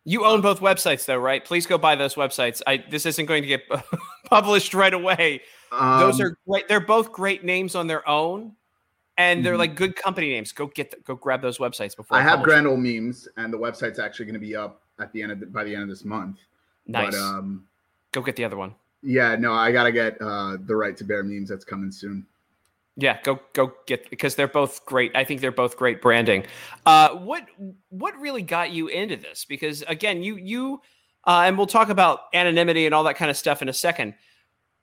You 0.05 0.27
own 0.27 0.41
both 0.41 0.61
websites, 0.61 1.07
though, 1.07 1.17
right? 1.17 1.43
Please 1.43 1.67
go 1.67 1.79
buy 1.79 1.95
those 1.95 2.15
websites. 2.15 2.61
I 2.67 2.85
this 2.91 3.07
isn't 3.07 3.27
going 3.27 3.43
to 3.43 3.49
get 3.49 3.63
published 4.27 4.75
right 4.75 4.93
away. 4.93 5.41
Um, 5.73 6.01
those 6.01 6.21
are 6.21 6.37
great. 6.49 6.69
They're 6.69 6.81
both 6.81 7.13
great 7.13 7.45
names 7.45 7.75
on 7.75 7.87
their 7.87 8.07
own, 8.09 8.53
and 9.17 9.45
they're 9.45 9.53
mm-hmm. 9.53 9.61
like 9.61 9.77
good 9.77 9.97
company 9.97 10.31
names. 10.31 10.53
Go 10.53 10.67
get 10.67 10.91
the, 10.91 10.97
go 10.99 11.15
grab 11.15 11.43
those 11.43 11.59
websites 11.59 11.97
before. 11.97 12.17
I, 12.17 12.21
I 12.21 12.23
have 12.23 12.43
Grand 12.43 12.67
Old 12.67 12.81
Memes, 12.81 13.29
and 13.37 13.53
the 13.53 13.59
website's 13.59 13.99
actually 13.99 14.27
going 14.27 14.35
to 14.35 14.41
be 14.41 14.57
up 14.57 14.83
at 14.99 15.13
the 15.13 15.23
end 15.23 15.33
of 15.33 15.41
the, 15.41 15.47
by 15.47 15.65
the 15.65 15.75
end 15.75 15.83
of 15.83 15.89
this 15.89 16.05
month. 16.05 16.39
Nice. 16.87 17.13
But, 17.13 17.21
um, 17.21 17.67
Go 18.13 18.23
get 18.23 18.37
the 18.37 18.45
other 18.45 18.57
one. 18.57 18.75
Yeah, 19.03 19.37
no, 19.37 19.53
I 19.53 19.71
gotta 19.71 19.93
get 19.93 20.17
uh, 20.21 20.57
the 20.65 20.75
right 20.75 20.97
to 20.97 21.05
bear 21.05 21.23
memes. 21.23 21.51
That's 21.51 21.65
coming 21.65 21.93
soon. 21.93 22.25
Yeah, 22.97 23.21
go 23.23 23.41
go 23.53 23.73
get 23.87 24.09
because 24.09 24.35
they're 24.35 24.49
both 24.49 24.87
great. 24.87 25.15
I 25.15 25.25
think 25.25 25.41
they're 25.41 25.53
both 25.53 25.77
great 25.77 26.01
branding. 26.01 26.47
Uh, 26.87 27.11
what 27.11 27.47
what 27.91 28.19
really 28.19 28.43
got 28.43 28.71
you 28.71 28.87
into 28.87 29.17
this? 29.17 29.45
Because 29.45 29.83
again, 29.89 30.23
you 30.23 30.37
you 30.37 30.81
uh, 31.27 31.43
and 31.45 31.59
we'll 31.59 31.67
talk 31.67 31.89
about 31.89 32.21
anonymity 32.33 32.87
and 32.87 32.95
all 32.95 33.05
that 33.05 33.17
kind 33.17 33.31
of 33.31 33.37
stuff 33.37 33.61
in 33.61 33.69
a 33.69 33.73
second. 33.73 34.15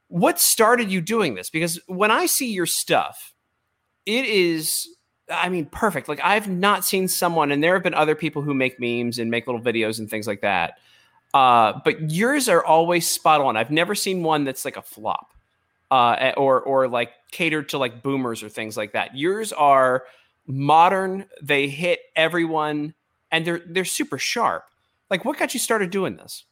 What 0.07 0.39
started 0.39 0.91
you 0.91 0.99
doing 1.01 1.35
this? 1.35 1.49
Because 1.49 1.79
when 1.87 2.11
I 2.11 2.25
see 2.25 2.51
your 2.51 2.65
stuff, 2.65 3.30
it 4.05 4.25
is 4.25 4.87
I 5.29 5.47
mean, 5.49 5.65
perfect. 5.65 6.09
Like 6.09 6.19
I've 6.23 6.49
not 6.49 6.83
seen 6.83 7.07
someone, 7.07 7.51
and 7.51 7.63
there 7.63 7.73
have 7.73 7.83
been 7.83 7.93
other 7.93 8.15
people 8.15 8.41
who 8.41 8.53
make 8.53 8.79
memes 8.79 9.19
and 9.19 9.31
make 9.31 9.47
little 9.47 9.61
videos 9.61 9.99
and 9.99 10.09
things 10.09 10.27
like 10.27 10.41
that 10.41 10.77
uh, 11.33 11.79
but 11.83 12.11
yours 12.11 12.49
are 12.49 12.63
always 12.63 13.07
spot 13.07 13.41
on. 13.41 13.55
I've 13.55 13.71
never 13.71 13.95
seen 13.95 14.23
one 14.23 14.43
that's 14.43 14.65
like 14.65 14.77
a 14.77 14.81
flop, 14.81 15.33
uh, 15.89 16.33
or 16.35 16.61
or 16.61 16.87
like 16.87 17.11
catered 17.31 17.69
to 17.69 17.77
like 17.77 18.03
boomers 18.03 18.43
or 18.43 18.49
things 18.49 18.75
like 18.75 18.93
that. 18.93 19.15
Yours 19.15 19.53
are 19.53 20.03
modern. 20.45 21.25
They 21.41 21.67
hit 21.67 21.99
everyone, 22.15 22.93
and 23.31 23.45
they're 23.45 23.61
they're 23.65 23.85
super 23.85 24.17
sharp. 24.17 24.65
Like, 25.09 25.25
what 25.25 25.37
got 25.37 25.53
you 25.53 25.59
started 25.59 25.89
doing 25.89 26.17
this? 26.17 26.45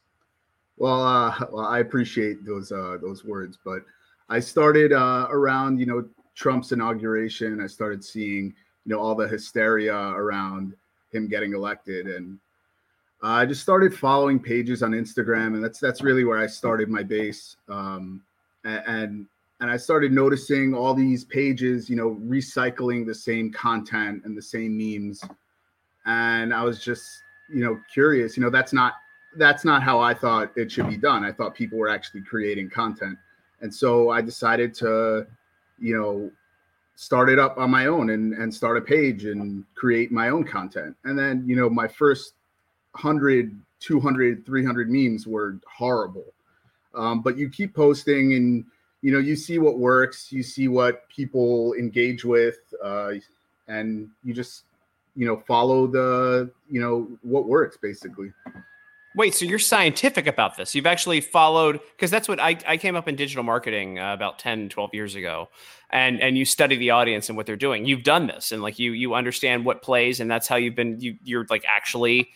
Well, 0.76 1.02
uh, 1.02 1.34
well, 1.52 1.66
I 1.66 1.80
appreciate 1.80 2.44
those 2.46 2.72
uh, 2.72 2.96
those 3.02 3.22
words, 3.22 3.58
but 3.62 3.82
I 4.30 4.40
started 4.40 4.92
uh, 4.92 5.26
around 5.30 5.78
you 5.78 5.86
know 5.86 6.08
Trump's 6.40 6.72
inauguration. 6.72 7.60
I 7.60 7.66
started 7.66 8.02
seeing 8.02 8.54
you 8.86 8.94
know 8.94 8.98
all 8.98 9.14
the 9.14 9.28
hysteria 9.28 9.94
around 9.94 10.74
him 11.12 11.28
getting 11.28 11.52
elected, 11.52 12.06
and 12.06 12.38
I 13.22 13.44
just 13.44 13.60
started 13.60 13.94
following 13.94 14.40
pages 14.40 14.82
on 14.82 14.92
Instagram, 14.92 15.54
and 15.54 15.62
that's 15.62 15.78
that's 15.78 16.00
really 16.00 16.24
where 16.24 16.38
I 16.38 16.46
started 16.46 16.88
my 16.88 17.02
base. 17.02 17.56
Um, 17.68 18.22
and 18.64 19.26
and 19.60 19.70
I 19.70 19.76
started 19.76 20.12
noticing 20.12 20.72
all 20.72 20.94
these 20.94 21.24
pages, 21.26 21.90
you 21.90 21.96
know, 21.96 22.18
recycling 22.24 23.06
the 23.06 23.14
same 23.14 23.52
content 23.52 24.22
and 24.24 24.36
the 24.36 24.42
same 24.42 24.76
memes. 24.76 25.22
And 26.06 26.54
I 26.54 26.64
was 26.64 26.82
just, 26.82 27.04
you 27.52 27.62
know, 27.62 27.78
curious. 27.92 28.38
You 28.38 28.42
know, 28.42 28.48
that's 28.48 28.72
not 28.72 28.94
that's 29.36 29.64
not 29.64 29.82
how 29.82 30.00
I 30.00 30.14
thought 30.14 30.52
it 30.56 30.72
should 30.72 30.88
be 30.88 30.96
done. 30.96 31.22
I 31.22 31.32
thought 31.32 31.54
people 31.54 31.78
were 31.78 31.90
actually 31.90 32.22
creating 32.22 32.70
content, 32.70 33.18
and 33.60 33.72
so 33.72 34.08
I 34.08 34.22
decided 34.22 34.72
to, 34.76 35.26
you 35.80 35.98
know, 35.98 36.30
start 36.96 37.30
it 37.30 37.38
up 37.38 37.56
on 37.58 37.70
my 37.70 37.86
own 37.86 38.10
and 38.10 38.34
and 38.34 38.54
start 38.54 38.76
a 38.76 38.80
page 38.80 39.24
and 39.24 39.64
create 39.74 40.12
my 40.12 40.28
own 40.28 40.44
content. 40.44 40.96
And 41.04 41.18
then, 41.18 41.44
you 41.46 41.56
know, 41.56 41.70
my 41.70 41.88
first 41.88 42.34
100 42.92 43.58
200 43.80 44.44
300 44.44 44.90
memes 44.90 45.26
were 45.26 45.58
horrible 45.66 46.26
um, 46.94 47.22
but 47.22 47.36
you 47.36 47.48
keep 47.48 47.74
posting 47.74 48.34
and 48.34 48.64
you 49.02 49.12
know 49.12 49.18
you 49.18 49.36
see 49.36 49.58
what 49.58 49.78
works 49.78 50.32
you 50.32 50.42
see 50.42 50.68
what 50.68 51.08
people 51.08 51.72
engage 51.74 52.24
with 52.24 52.58
uh, 52.82 53.12
and 53.68 54.08
you 54.24 54.34
just 54.34 54.64
you 55.16 55.26
know 55.26 55.36
follow 55.46 55.86
the 55.86 56.50
you 56.68 56.80
know 56.80 57.08
what 57.22 57.46
works 57.46 57.76
basically 57.76 58.32
wait 59.14 59.34
so 59.34 59.44
you're 59.44 59.58
scientific 59.58 60.26
about 60.26 60.56
this 60.56 60.74
you've 60.74 60.86
actually 60.86 61.20
followed 61.20 61.80
because 61.96 62.10
that's 62.10 62.28
what 62.28 62.38
I, 62.40 62.56
I 62.66 62.76
came 62.76 62.96
up 62.96 63.08
in 63.08 63.16
digital 63.16 63.42
marketing 63.42 63.98
uh, 63.98 64.14
about 64.14 64.38
10 64.38 64.68
12 64.68 64.94
years 64.94 65.14
ago 65.14 65.48
and 65.90 66.20
and 66.20 66.38
you 66.38 66.44
study 66.44 66.76
the 66.76 66.90
audience 66.90 67.28
and 67.28 67.36
what 67.36 67.46
they're 67.46 67.56
doing 67.56 67.84
you've 67.84 68.04
done 68.04 68.26
this 68.26 68.52
and 68.52 68.62
like 68.62 68.78
you 68.78 68.92
you 68.92 69.14
understand 69.14 69.64
what 69.64 69.82
plays 69.82 70.20
and 70.20 70.30
that's 70.30 70.46
how 70.48 70.56
you've 70.56 70.76
been 70.76 71.00
you 71.00 71.16
you're 71.24 71.46
like 71.50 71.64
actually 71.68 72.30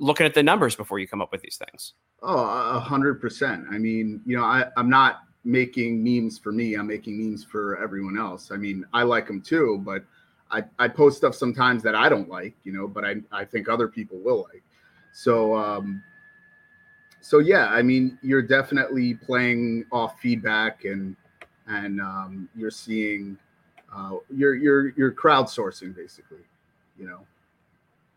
looking 0.00 0.26
at 0.26 0.34
the 0.34 0.42
numbers 0.42 0.74
before 0.74 0.98
you 0.98 1.06
come 1.06 1.22
up 1.22 1.30
with 1.30 1.42
these 1.42 1.58
things. 1.58 1.92
Oh, 2.22 2.36
a 2.36 2.80
hundred 2.80 3.20
percent. 3.20 3.66
I 3.70 3.78
mean, 3.78 4.20
you 4.26 4.36
know, 4.36 4.42
I, 4.42 4.64
I'm 4.76 4.90
not 4.90 5.20
making 5.44 6.02
memes 6.02 6.38
for 6.38 6.52
me. 6.52 6.74
I'm 6.74 6.86
making 6.86 7.16
memes 7.16 7.44
for 7.44 7.80
everyone 7.82 8.18
else. 8.18 8.50
I 8.50 8.56
mean, 8.56 8.84
I 8.92 9.04
like 9.04 9.26
them 9.26 9.40
too, 9.40 9.80
but 9.84 10.04
I, 10.50 10.64
I 10.78 10.88
post 10.88 11.18
stuff 11.18 11.34
sometimes 11.34 11.82
that 11.84 11.94
I 11.94 12.08
don't 12.08 12.28
like, 12.28 12.54
you 12.64 12.72
know, 12.72 12.88
but 12.88 13.04
I, 13.04 13.16
I 13.30 13.44
think 13.44 13.68
other 13.68 13.86
people 13.86 14.18
will 14.18 14.46
like. 14.52 14.62
So, 15.12 15.56
um, 15.56 16.02
so 17.20 17.38
yeah, 17.38 17.66
I 17.68 17.82
mean, 17.82 18.18
you're 18.22 18.42
definitely 18.42 19.14
playing 19.14 19.84
off 19.92 20.20
feedback 20.20 20.84
and, 20.84 21.16
and, 21.66 22.00
um, 22.00 22.48
you're 22.56 22.70
seeing, 22.70 23.36
uh, 23.94 24.16
you're, 24.34 24.54
you're, 24.54 24.88
you're 24.90 25.12
crowdsourcing 25.12 25.94
basically, 25.94 26.44
you 26.98 27.06
know? 27.06 27.26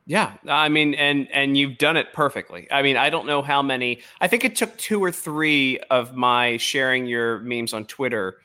Yeah, 0.06 0.34
I 0.50 0.68
mean, 0.68 0.96
and 0.96 1.32
and 1.32 1.58
you've 1.58 1.78
done 1.78 1.96
it 1.96 2.12
perfectly. 2.12 2.68
I 2.70 2.82
mean, 2.82 2.98
I 2.98 3.10
don't 3.10 3.26
know 3.26 3.42
how 3.42 3.62
many. 3.62 4.02
I 4.20 4.28
think 4.28 4.44
it 4.44 4.56
took 4.58 4.76
two 4.78 5.02
or 5.02 5.14
three 5.14 5.80
of 5.90 6.14
my 6.14 6.58
sharing 6.58 7.06
your 7.06 7.40
memes 7.40 7.74
on 7.74 7.86
Twitter, 7.86 8.36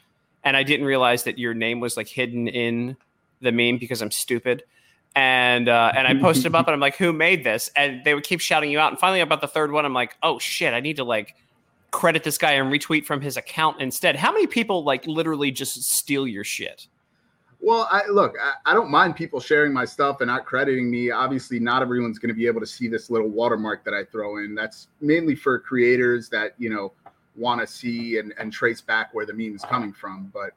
and 0.44 0.56
I 0.56 0.62
didn't 0.62 0.86
realize 0.86 1.24
that 1.24 1.36
your 1.36 1.54
name 1.54 1.80
was 1.80 1.96
like 1.96 2.06
hidden 2.06 2.46
in 2.46 2.96
the 3.40 3.50
meme 3.50 3.78
because 3.78 4.02
I'm 4.02 4.12
stupid. 4.12 4.62
And 5.14 5.68
uh, 5.68 5.92
and 5.96 6.06
I 6.06 6.14
posted 6.14 6.44
them 6.44 6.54
up, 6.54 6.66
and 6.68 6.74
I'm 6.74 6.80
like, 6.80 6.96
"Who 6.96 7.12
made 7.12 7.44
this?" 7.44 7.70
And 7.74 8.04
they 8.04 8.14
would 8.14 8.24
keep 8.24 8.40
shouting 8.40 8.70
you 8.70 8.78
out. 8.78 8.92
And 8.92 9.00
finally, 9.00 9.20
about 9.20 9.40
the 9.40 9.48
third 9.48 9.72
one, 9.72 9.84
I'm 9.84 9.94
like, 9.94 10.16
"Oh 10.22 10.38
shit! 10.38 10.74
I 10.74 10.80
need 10.80 10.96
to 10.96 11.04
like 11.04 11.34
credit 11.90 12.22
this 12.22 12.38
guy 12.38 12.52
and 12.52 12.70
retweet 12.70 13.04
from 13.04 13.20
his 13.20 13.36
account 13.36 13.80
instead." 13.80 14.16
How 14.16 14.32
many 14.32 14.46
people 14.46 14.84
like 14.84 15.06
literally 15.06 15.50
just 15.50 15.82
steal 15.82 16.26
your 16.26 16.44
shit? 16.44 16.86
Well, 17.60 17.88
I 17.90 18.06
look, 18.08 18.36
I, 18.40 18.70
I, 18.70 18.74
don't 18.74 18.90
mind 18.90 19.16
people 19.16 19.40
sharing 19.40 19.72
my 19.72 19.84
stuff 19.84 20.20
and 20.20 20.28
not 20.28 20.46
crediting 20.46 20.90
me. 20.90 21.10
Obviously, 21.10 21.58
not 21.58 21.82
everyone's 21.82 22.18
going 22.18 22.28
to 22.28 22.34
be 22.34 22.46
able 22.46 22.60
to 22.60 22.66
see 22.66 22.86
this 22.86 23.10
little 23.10 23.28
watermark 23.28 23.84
that 23.84 23.94
I 23.94 24.04
throw 24.04 24.38
in. 24.38 24.54
That's 24.54 24.88
mainly 25.00 25.34
for 25.34 25.58
creators 25.58 26.28
that, 26.28 26.54
you 26.58 26.70
know, 26.70 26.92
want 27.36 27.60
to 27.60 27.66
see 27.66 28.18
and, 28.18 28.32
and 28.38 28.52
trace 28.52 28.80
back 28.80 29.12
where 29.12 29.26
the 29.26 29.32
meme 29.32 29.56
is 29.56 29.62
coming 29.62 29.92
from. 29.92 30.30
But, 30.32 30.52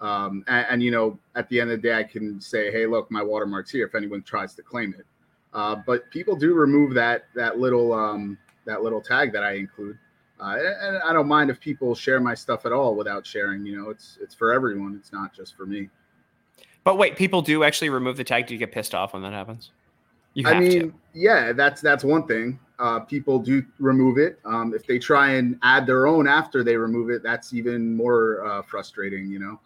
um, 0.00 0.44
and, 0.48 0.66
and, 0.70 0.82
you 0.82 0.90
know, 0.90 1.18
at 1.36 1.48
the 1.50 1.60
end 1.60 1.70
of 1.70 1.82
the 1.82 1.88
day, 1.88 1.94
I 1.94 2.02
can 2.02 2.40
say, 2.40 2.72
hey, 2.72 2.86
look, 2.86 3.10
my 3.10 3.22
watermark's 3.22 3.70
here 3.70 3.86
if 3.86 3.94
anyone 3.94 4.22
tries 4.22 4.54
to 4.54 4.62
claim 4.62 4.94
it. 4.98 5.04
Uh, 5.52 5.76
but 5.86 6.10
people 6.10 6.36
do 6.36 6.54
remove 6.54 6.94
that 6.94 7.24
that 7.34 7.58
little 7.58 7.92
um, 7.92 8.38
that 8.66 8.82
little 8.82 9.00
tag 9.00 9.32
that 9.32 9.42
I 9.42 9.54
include. 9.54 9.98
Uh, 10.40 10.56
and 10.80 11.02
I 11.02 11.12
don't 11.12 11.28
mind 11.28 11.50
if 11.50 11.60
people 11.60 11.94
share 11.94 12.20
my 12.20 12.34
stuff 12.34 12.64
at 12.64 12.72
all 12.72 12.94
without 12.94 13.26
sharing. 13.26 13.66
You 13.66 13.76
know, 13.76 13.90
it's 13.90 14.16
it's 14.22 14.34
for 14.34 14.52
everyone. 14.52 14.94
It's 14.94 15.12
not 15.12 15.34
just 15.34 15.56
for 15.56 15.66
me. 15.66 15.88
But 16.84 16.96
wait, 16.96 17.16
people 17.16 17.42
do 17.42 17.62
actually 17.62 17.90
remove 17.90 18.16
the 18.16 18.24
tag. 18.24 18.46
Do 18.46 18.54
you 18.54 18.58
get 18.58 18.72
pissed 18.72 18.94
off 18.94 19.12
when 19.12 19.22
that 19.22 19.32
happens? 19.32 19.72
You 20.34 20.46
I 20.46 20.58
mean, 20.58 20.70
to. 20.70 20.94
yeah, 21.12 21.52
that's 21.52 21.80
that's 21.80 22.04
one 22.04 22.26
thing. 22.26 22.58
Uh, 22.78 23.00
people 23.00 23.38
do 23.38 23.62
remove 23.78 24.16
it. 24.16 24.38
Um, 24.46 24.72
if 24.72 24.86
they 24.86 24.98
try 24.98 25.32
and 25.32 25.58
add 25.62 25.84
their 25.84 26.06
own 26.06 26.26
after 26.26 26.64
they 26.64 26.76
remove 26.76 27.10
it, 27.10 27.22
that's 27.22 27.52
even 27.52 27.94
more 27.94 28.46
uh, 28.46 28.62
frustrating. 28.62 29.26
You 29.26 29.40
know. 29.40 29.60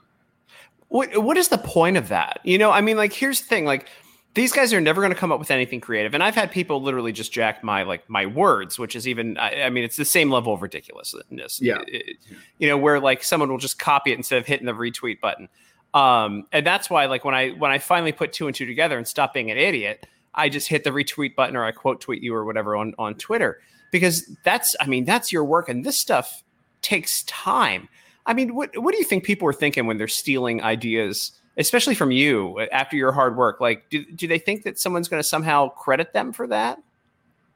What 0.94 1.24
What 1.24 1.36
is 1.36 1.48
the 1.48 1.58
point 1.58 1.96
of 1.96 2.06
that? 2.10 2.38
You 2.44 2.56
know, 2.56 2.70
I 2.70 2.80
mean, 2.80 2.96
like, 2.96 3.12
here's 3.12 3.40
the 3.40 3.48
thing. 3.48 3.64
Like, 3.64 3.88
these 4.34 4.52
guys 4.52 4.72
are 4.72 4.80
never 4.80 5.00
going 5.00 5.12
to 5.12 5.18
come 5.18 5.32
up 5.32 5.40
with 5.40 5.50
anything 5.50 5.80
creative, 5.80 6.14
and 6.14 6.22
I've 6.22 6.36
had 6.36 6.52
people 6.52 6.80
literally 6.80 7.10
just 7.10 7.32
jack 7.32 7.64
my 7.64 7.82
like 7.82 8.08
my 8.08 8.26
words, 8.26 8.78
which 8.78 8.94
is 8.94 9.08
even. 9.08 9.36
I, 9.36 9.62
I 9.62 9.70
mean, 9.70 9.82
it's 9.82 9.96
the 9.96 10.04
same 10.04 10.30
level 10.30 10.54
of 10.54 10.62
ridiculousness. 10.62 11.60
Yeah. 11.60 11.82
It, 11.88 12.18
you 12.58 12.68
know, 12.68 12.78
where 12.78 13.00
like 13.00 13.24
someone 13.24 13.50
will 13.50 13.58
just 13.58 13.76
copy 13.76 14.12
it 14.12 14.18
instead 14.18 14.38
of 14.38 14.46
hitting 14.46 14.66
the 14.66 14.72
retweet 14.72 15.20
button. 15.20 15.48
Um, 15.94 16.46
and 16.52 16.64
that's 16.64 16.88
why, 16.88 17.06
like, 17.06 17.24
when 17.24 17.34
I 17.34 17.50
when 17.50 17.72
I 17.72 17.78
finally 17.80 18.12
put 18.12 18.32
two 18.32 18.46
and 18.46 18.54
two 18.54 18.64
together 18.64 18.96
and 18.96 19.04
stop 19.04 19.34
being 19.34 19.50
an 19.50 19.58
idiot, 19.58 20.06
I 20.32 20.48
just 20.48 20.68
hit 20.68 20.84
the 20.84 20.90
retweet 20.90 21.34
button 21.34 21.56
or 21.56 21.64
I 21.64 21.72
quote 21.72 22.00
tweet 22.02 22.22
you 22.22 22.36
or 22.36 22.44
whatever 22.44 22.76
on 22.76 22.94
on 23.00 23.16
Twitter 23.16 23.58
because 23.90 24.30
that's, 24.44 24.76
I 24.78 24.86
mean, 24.86 25.06
that's 25.06 25.32
your 25.32 25.44
work, 25.44 25.68
and 25.68 25.84
this 25.84 25.98
stuff 25.98 26.44
takes 26.82 27.24
time. 27.24 27.88
I 28.26 28.35
mean, 28.35 28.54
what 28.54 28.76
what 28.76 28.93
do 28.93 28.99
you 28.99 29.04
think 29.04 29.25
people 29.25 29.49
are 29.49 29.52
thinking 29.52 29.87
when 29.87 29.99
they're 29.99 30.09
stealing 30.09 30.62
ideas 30.62 31.33
especially 31.57 31.95
from 31.95 32.11
you 32.11 32.61
after 32.73 32.97
your 32.97 33.12
hard 33.12 33.37
work. 33.37 33.61
Like, 33.61 33.88
do, 33.90 34.04
do 34.04 34.26
they 34.26 34.38
think 34.38 34.64
that 34.64 34.78
someone's 34.78 35.09
going 35.09 35.21
to 35.21 35.28
somehow 35.28 35.69
credit 35.69 36.12
them 36.12 36.33
for 36.33 36.47
that? 36.49 36.83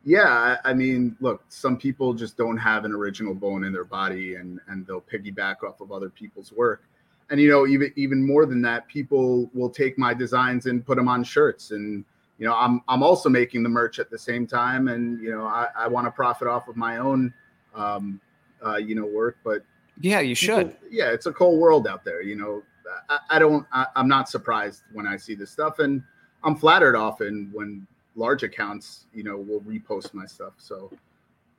Yeah, 0.04 0.56
I 0.64 0.72
mean, 0.72 1.16
look, 1.20 1.42
some 1.48 1.76
people 1.76 2.14
just 2.14 2.36
don't 2.36 2.56
have 2.56 2.84
an 2.84 2.92
original 2.92 3.34
bone 3.34 3.64
in 3.64 3.72
their 3.72 3.84
body, 3.84 4.36
and 4.36 4.60
and 4.68 4.86
they'll 4.86 5.02
piggyback 5.02 5.62
off 5.64 5.80
of 5.80 5.92
other 5.92 6.08
people's 6.08 6.52
work. 6.52 6.84
And 7.30 7.40
you 7.40 7.50
know, 7.50 7.66
even 7.66 7.92
even 7.96 8.24
more 8.24 8.46
than 8.46 8.62
that, 8.62 8.86
people 8.88 9.50
will 9.52 9.68
take 9.68 9.98
my 9.98 10.14
designs 10.14 10.66
and 10.66 10.86
put 10.86 10.96
them 10.96 11.08
on 11.08 11.24
shirts. 11.24 11.72
And 11.72 12.04
you 12.38 12.46
know, 12.46 12.54
I'm 12.54 12.80
I'm 12.88 13.02
also 13.02 13.28
making 13.28 13.64
the 13.64 13.68
merch 13.68 13.98
at 13.98 14.08
the 14.08 14.16
same 14.16 14.46
time, 14.46 14.88
and 14.88 15.20
you 15.20 15.30
know, 15.30 15.44
I, 15.44 15.66
I 15.76 15.88
want 15.88 16.06
to 16.06 16.10
profit 16.10 16.48
off 16.48 16.68
of 16.68 16.76
my 16.76 16.98
own, 16.98 17.34
um, 17.74 18.20
uh, 18.64 18.76
you 18.76 18.94
know, 18.94 19.04
work. 19.04 19.36
But 19.44 19.62
yeah, 20.00 20.20
you 20.20 20.34
should. 20.34 20.72
People, 20.72 20.88
yeah, 20.90 21.10
it's 21.10 21.26
a 21.26 21.32
cold 21.32 21.60
world 21.60 21.86
out 21.86 22.04
there. 22.04 22.22
You 22.22 22.36
know, 22.36 22.62
I, 23.08 23.18
I 23.30 23.38
don't. 23.38 23.66
I, 23.72 23.86
I'm 23.96 24.08
not 24.08 24.28
surprised 24.28 24.82
when 24.92 25.06
I 25.06 25.16
see 25.16 25.34
this 25.34 25.50
stuff, 25.50 25.78
and 25.78 26.02
I'm 26.44 26.56
flattered 26.56 26.96
often 26.96 27.50
when 27.52 27.86
large 28.14 28.42
accounts, 28.42 29.06
you 29.12 29.22
know, 29.22 29.36
will 29.36 29.60
repost 29.60 30.14
my 30.14 30.26
stuff. 30.26 30.54
So 30.58 30.90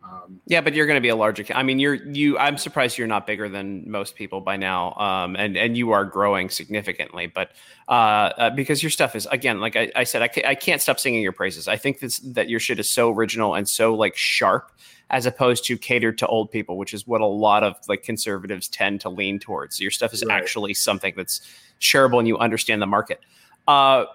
um, 0.03 0.39
yeah, 0.45 0.61
but 0.61 0.73
you're 0.73 0.85
going 0.85 0.97
to 0.97 1.01
be 1.01 1.09
a 1.09 1.15
large 1.15 1.39
account. 1.39 1.59
I 1.59 1.63
mean, 1.63 1.77
you're 1.77 1.95
you. 1.95 2.37
I'm 2.37 2.57
surprised 2.57 2.97
you're 2.97 3.07
not 3.07 3.27
bigger 3.27 3.49
than 3.49 3.89
most 3.89 4.15
people 4.15 4.39
by 4.39 4.55
now, 4.55 4.93
um, 4.93 5.35
and 5.35 5.57
and 5.57 5.77
you 5.77 5.91
are 5.91 6.05
growing 6.05 6.49
significantly. 6.49 7.27
But 7.27 7.51
uh, 7.87 7.91
uh, 7.91 8.49
because 8.51 8.81
your 8.81 8.91
stuff 8.91 9.15
is 9.15 9.27
again, 9.29 9.59
like 9.59 9.75
I, 9.75 9.91
I 9.95 10.05
said, 10.05 10.21
I, 10.21 10.29
ca- 10.29 10.45
I 10.45 10.55
can't 10.55 10.81
stop 10.81 10.99
singing 10.99 11.21
your 11.21 11.33
praises. 11.33 11.67
I 11.67 11.75
think 11.75 11.99
this, 11.99 12.19
that 12.19 12.49
your 12.49 12.61
shit 12.61 12.79
is 12.79 12.89
so 12.89 13.11
original 13.11 13.55
and 13.55 13.67
so 13.67 13.93
like 13.93 14.15
sharp, 14.15 14.71
as 15.09 15.25
opposed 15.25 15.65
to 15.65 15.77
cater 15.77 16.11
to 16.11 16.27
old 16.27 16.51
people, 16.51 16.77
which 16.77 16.93
is 16.93 17.07
what 17.07 17.21
a 17.21 17.25
lot 17.25 17.63
of 17.63 17.75
like 17.87 18.03
conservatives 18.03 18.67
tend 18.67 19.01
to 19.01 19.09
lean 19.09 19.39
towards. 19.39 19.79
Your 19.79 19.91
stuff 19.91 20.13
is 20.13 20.23
right. 20.23 20.41
actually 20.41 20.73
something 20.73 21.13
that's 21.17 21.41
shareable, 21.79 22.19
and 22.19 22.27
you 22.27 22.37
understand 22.37 22.81
the 22.81 22.87
market. 22.87 23.21
Uh, 23.67 24.05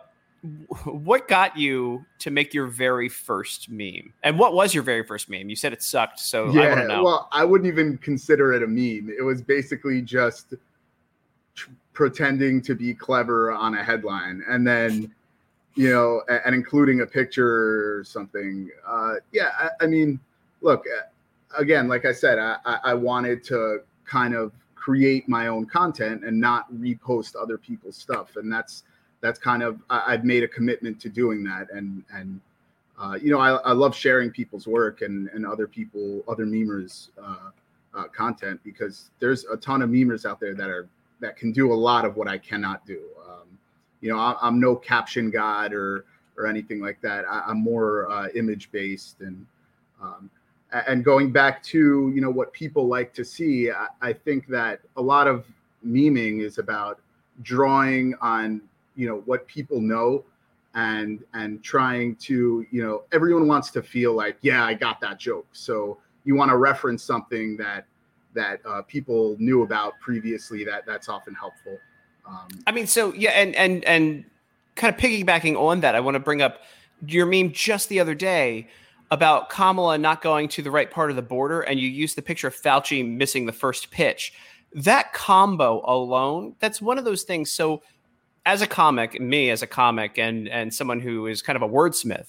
what 0.85 1.27
got 1.27 1.57
you 1.57 2.05
to 2.19 2.31
make 2.31 2.53
your 2.53 2.67
very 2.67 3.09
first 3.09 3.71
meme? 3.71 4.13
And 4.23 4.39
what 4.39 4.55
was 4.55 4.75
your 4.75 4.83
very 4.83 5.03
first 5.03 5.31
meme? 5.31 5.49
You 5.49 5.57
said 5.57 5.73
it 5.73 5.83
sucked, 5.83 6.21
so 6.21 6.51
yeah, 6.51 6.63
I 6.63 6.69
want 6.69 6.81
to 6.81 6.89
know. 6.89 7.05
Well, 7.05 7.29
I 7.33 7.45
wouldn't 7.45 7.67
even 7.67 7.99
consider 7.99 8.53
it 8.53 8.63
a 8.63 8.67
meme. 8.67 9.13
It 9.17 9.23
was 9.23 9.43
basically 9.43 10.03
just 10.03 10.55
tr- 11.55 11.71
pretending 11.93 12.61
to 12.63 12.75
be 12.75 12.95
clever 12.95 13.53
on 13.53 13.75
a 13.75 13.83
headline, 13.83 14.45
and 14.49 14.67
then 14.67 15.13
you 15.77 15.91
know, 15.91 16.23
and, 16.29 16.41
and 16.47 16.55
including 16.55 17.01
a 17.01 17.07
picture 17.07 17.99
or 17.99 18.05
something. 18.05 18.71
Uh, 18.87 19.15
yeah, 19.33 19.51
I, 19.59 19.69
I, 19.81 19.87
mean, 19.87 20.21
look, 20.64 20.85
uh, 20.87 21.61
again, 21.61 21.87
like 21.87 22.04
I 22.04 22.12
said, 22.12 22.38
I, 22.38 22.56
I 22.64 22.94
wanted 22.94 23.44
to 23.44 23.80
kind 24.04 24.35
of 24.35 24.52
create 24.75 25.28
my 25.28 25.47
own 25.47 25.66
content 25.66 26.25
and 26.25 26.40
not 26.40 26.73
repost 26.73 27.37
other 27.40 27.59
people's 27.59 27.97
stuff, 27.97 28.37
and 28.37 28.52
that's 28.52 28.83
that's 29.21 29.38
kind 29.38 29.62
of 29.62 29.80
I, 29.88 30.12
have 30.12 30.25
made 30.25 30.42
a 30.42 30.49
commitment 30.49 31.00
to 31.00 31.09
doing 31.09 31.42
that 31.44 31.68
and 31.73 32.04
and 32.12 32.40
uh, 33.00 33.16
you 33.21 33.30
know 33.30 33.38
I, 33.38 33.52
I 33.52 33.73
love 33.73 33.94
sharing 33.97 34.30
people's 34.30 34.66
work 34.66 35.00
and 35.00 35.28
and 35.28 35.47
other 35.47 35.66
people 35.66 36.23
other 36.28 36.44
memers 36.44 37.09
uh, 37.23 37.50
uh, 37.94 38.04
content 38.09 38.61
because 38.64 39.11
there's 39.21 39.44
a 39.47 39.56
ton 39.56 39.80
of 39.80 39.88
memers 39.88 40.26
out 40.26 40.40
there 40.40 40.54
that 40.54 40.68
are 40.68 40.88
that 41.21 41.37
can 41.37 41.52
do 41.52 41.73
a 41.73 41.75
lot 41.88 42.04
of 42.04 42.16
what 42.16 42.28
I 42.28 42.37
cannot 42.37 42.85
do. 42.85 43.00
Um, 43.26 43.49
you 44.02 44.12
know 44.12 44.18
I, 44.18 44.37
am 44.47 44.61
no 44.61 44.76
caption 44.76 45.30
god 45.30 45.73
or 45.73 46.04
or 46.37 46.47
anything 46.47 46.80
like 46.80 47.00
that. 47.00 47.25
I, 47.26 47.50
am 47.50 47.62
more 47.62 48.11
uh, 48.11 48.28
image 48.35 48.71
based 48.73 49.21
and 49.21 49.47
um, 50.02 50.30
and 50.87 51.04
going 51.04 51.31
back 51.31 51.62
to 51.62 52.12
you 52.14 52.21
know 52.21 52.31
what 52.31 52.52
people 52.52 52.88
like 52.88 53.12
to 53.14 53.25
see. 53.25 53.71
I, 53.71 53.88
I 54.02 54.12
think 54.12 54.47
that 54.49 54.81
a 54.97 55.02
lot 55.02 55.26
of 55.26 55.47
meming 55.87 56.43
is 56.43 56.59
about 56.59 57.00
drawing 57.43 58.14
on 58.21 58.61
you 58.97 59.09
know 59.09 59.23
what 59.26 59.47
people 59.47 59.81
know 59.81 60.25
and 60.75 61.25
and 61.35 61.62
trying 61.62 62.16
to 62.16 62.66
you 62.71 62.83
know 62.83 63.02
everyone 63.12 63.47
wants 63.47 63.71
to 63.71 63.83
feel 63.83 64.14
like 64.14 64.37
yeah 64.40 64.64
i 64.64 64.75
got 64.75 65.00
that 65.00 65.19
joke 65.19 65.47
so 65.52 65.99
you 66.25 66.35
want 66.35 66.50
to 66.50 66.57
reference 66.57 67.02
something 67.02 67.57
that 67.57 67.87
that 68.35 68.61
uh, 68.66 68.83
people 68.83 69.37
knew 69.38 69.62
about 69.62 69.99
previously 70.01 70.64
that 70.64 70.85
that's 70.87 71.09
often 71.09 71.35
helpful 71.35 71.79
um, 72.27 72.49
i 72.66 72.72
mean 72.72 72.87
so 72.87 73.12
yeah 73.14 73.31
and 73.31 73.55
and 73.57 73.85
and 73.85 74.25
kind 74.75 74.92
of 74.92 75.01
piggybacking 75.01 75.57
on 75.57 75.81
that 75.81 75.94
i 75.94 76.01
want 76.01 76.14
to 76.14 76.20
bring 76.20 76.42
up 76.42 76.62
your 77.07 77.27
meme 77.27 77.53
just 77.53 77.88
the 77.88 78.01
other 78.01 78.14
day 78.14 78.66
about 79.11 79.49
kamala 79.51 79.99
not 79.99 80.23
going 80.23 80.49
to 80.49 80.62
the 80.62 80.71
right 80.71 80.90
part 80.90 81.11
of 81.11 81.17
the 81.17 81.23
border 81.23 81.61
and 81.61 81.79
you 81.79 81.88
used 81.88 82.17
the 82.17 82.23
picture 82.23 82.49
of 82.49 82.57
fauci 82.57 83.07
missing 83.07 83.47
the 83.47 83.53
first 83.53 83.90
pitch 83.90 84.33
that 84.73 85.12
combo 85.12 85.83
alone 85.87 86.55
that's 86.59 86.83
one 86.83 86.99
of 86.99 87.05
those 87.05 87.23
things 87.23 87.53
so 87.53 87.83
as 88.47 88.62
a 88.62 88.67
comic, 88.67 89.21
me 89.21 89.51
as 89.51 89.62
a 89.62 89.67
comic, 89.67 90.19
and 90.19 90.49
and 90.49 90.73
someone 90.73 91.01
who 91.01 91.27
is 91.27 91.43
kind 91.43 91.57
of 91.57 91.62
a 91.62 91.69
wordsmith, 91.69 92.27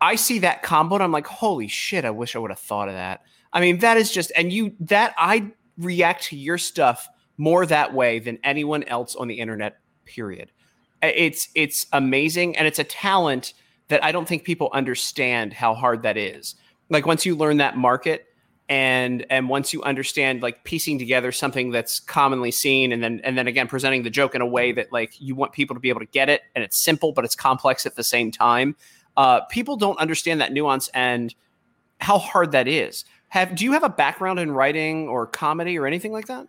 I 0.00 0.14
see 0.14 0.38
that 0.40 0.62
combo 0.62 0.96
and 0.96 1.04
I'm 1.04 1.12
like, 1.12 1.26
holy 1.26 1.68
shit! 1.68 2.04
I 2.04 2.10
wish 2.10 2.36
I 2.36 2.38
would 2.38 2.50
have 2.50 2.58
thought 2.58 2.88
of 2.88 2.94
that. 2.94 3.22
I 3.52 3.60
mean, 3.60 3.78
that 3.78 3.96
is 3.96 4.12
just, 4.12 4.30
and 4.36 4.52
you 4.52 4.74
that 4.80 5.14
I 5.16 5.50
react 5.76 6.24
to 6.24 6.36
your 6.36 6.58
stuff 6.58 7.08
more 7.36 7.66
that 7.66 7.94
way 7.94 8.18
than 8.18 8.38
anyone 8.44 8.82
else 8.84 9.16
on 9.16 9.28
the 9.28 9.34
internet. 9.34 9.78
Period. 10.04 10.50
It's 11.02 11.48
it's 11.54 11.86
amazing, 11.92 12.56
and 12.56 12.66
it's 12.66 12.78
a 12.78 12.84
talent 12.84 13.54
that 13.88 14.04
I 14.04 14.12
don't 14.12 14.28
think 14.28 14.44
people 14.44 14.70
understand 14.72 15.52
how 15.52 15.74
hard 15.74 16.02
that 16.02 16.16
is. 16.16 16.54
Like 16.90 17.06
once 17.06 17.26
you 17.26 17.34
learn 17.34 17.58
that 17.58 17.76
market, 17.76 18.28
and 18.68 19.24
and 19.30 19.48
once 19.48 19.72
you 19.72 19.82
understand 19.82 20.42
like 20.42 20.62
piecing 20.64 20.98
together 20.98 21.32
something 21.32 21.70
that's 21.70 22.00
commonly 22.00 22.50
seen 22.50 22.92
and 22.92 23.02
then 23.02 23.20
and 23.24 23.38
then 23.38 23.46
again 23.46 23.66
presenting 23.66 24.02
the 24.02 24.10
joke 24.10 24.34
in 24.34 24.40
a 24.40 24.46
way 24.46 24.72
that 24.72 24.92
like 24.92 25.18
you 25.20 25.34
want 25.34 25.52
people 25.52 25.74
to 25.74 25.80
be 25.80 25.88
able 25.88 26.00
to 26.00 26.06
get 26.06 26.28
it 26.28 26.42
and 26.54 26.62
it's 26.62 26.82
simple 26.82 27.12
but 27.12 27.24
it's 27.24 27.34
complex 27.34 27.86
at 27.86 27.96
the 27.96 28.04
same 28.04 28.30
time 28.30 28.76
uh, 29.16 29.40
people 29.46 29.76
don't 29.76 29.98
understand 29.98 30.40
that 30.40 30.52
nuance 30.52 30.88
and 30.94 31.34
how 32.00 32.18
hard 32.18 32.52
that 32.52 32.68
is 32.68 33.04
have 33.28 33.54
do 33.54 33.64
you 33.64 33.72
have 33.72 33.82
a 33.82 33.88
background 33.88 34.38
in 34.38 34.50
writing 34.50 35.08
or 35.08 35.26
comedy 35.26 35.78
or 35.78 35.86
anything 35.86 36.12
like 36.12 36.26
that 36.26 36.46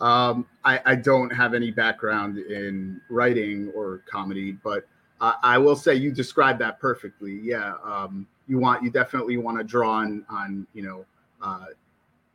um, 0.00 0.46
I, 0.64 0.80
I 0.84 0.94
don't 0.96 1.30
have 1.30 1.54
any 1.54 1.70
background 1.70 2.36
in 2.36 3.00
writing 3.08 3.72
or 3.74 4.02
comedy 4.06 4.52
but 4.52 4.86
I, 5.20 5.34
I 5.42 5.58
will 5.58 5.76
say 5.76 5.94
you 5.94 6.12
described 6.12 6.60
that 6.60 6.80
perfectly 6.80 7.40
yeah 7.42 7.74
um, 7.84 8.26
you 8.46 8.58
want 8.58 8.82
you 8.82 8.90
definitely 8.90 9.36
want 9.36 9.58
to 9.58 9.64
draw 9.64 9.90
on 9.90 10.24
on 10.28 10.66
you 10.74 10.82
know 10.82 11.04
uh, 11.42 11.66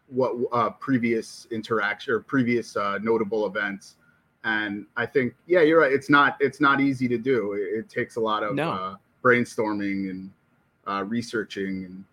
what 0.10 0.36
uh, 0.52 0.70
previous 0.72 1.48
interaction 1.52 2.13
or 2.13 2.20
previous 2.20 2.76
uh, 2.76 2.98
notable 3.02 3.46
events. 3.46 3.96
And 4.44 4.86
I 4.96 5.06
think, 5.06 5.34
yeah, 5.48 5.62
you're 5.62 5.82
right. 5.82 5.92
It's 5.92 6.10
not 6.10 6.38
it's 6.39 6.62
not 6.62 6.80
easy 6.80 7.08
to 7.08 7.18
do. 7.18 7.54
It, 7.54 7.80
it 7.80 7.89
takes 7.89 8.15
a 8.15 8.20
lot 8.20 8.44
of 8.44 8.56
no. 8.56 8.72
uh, 8.72 8.96
brainstorming 9.24 10.10
and 10.10 10.32
uh, 10.88 11.04
researching 11.04 11.86
and 11.86 12.04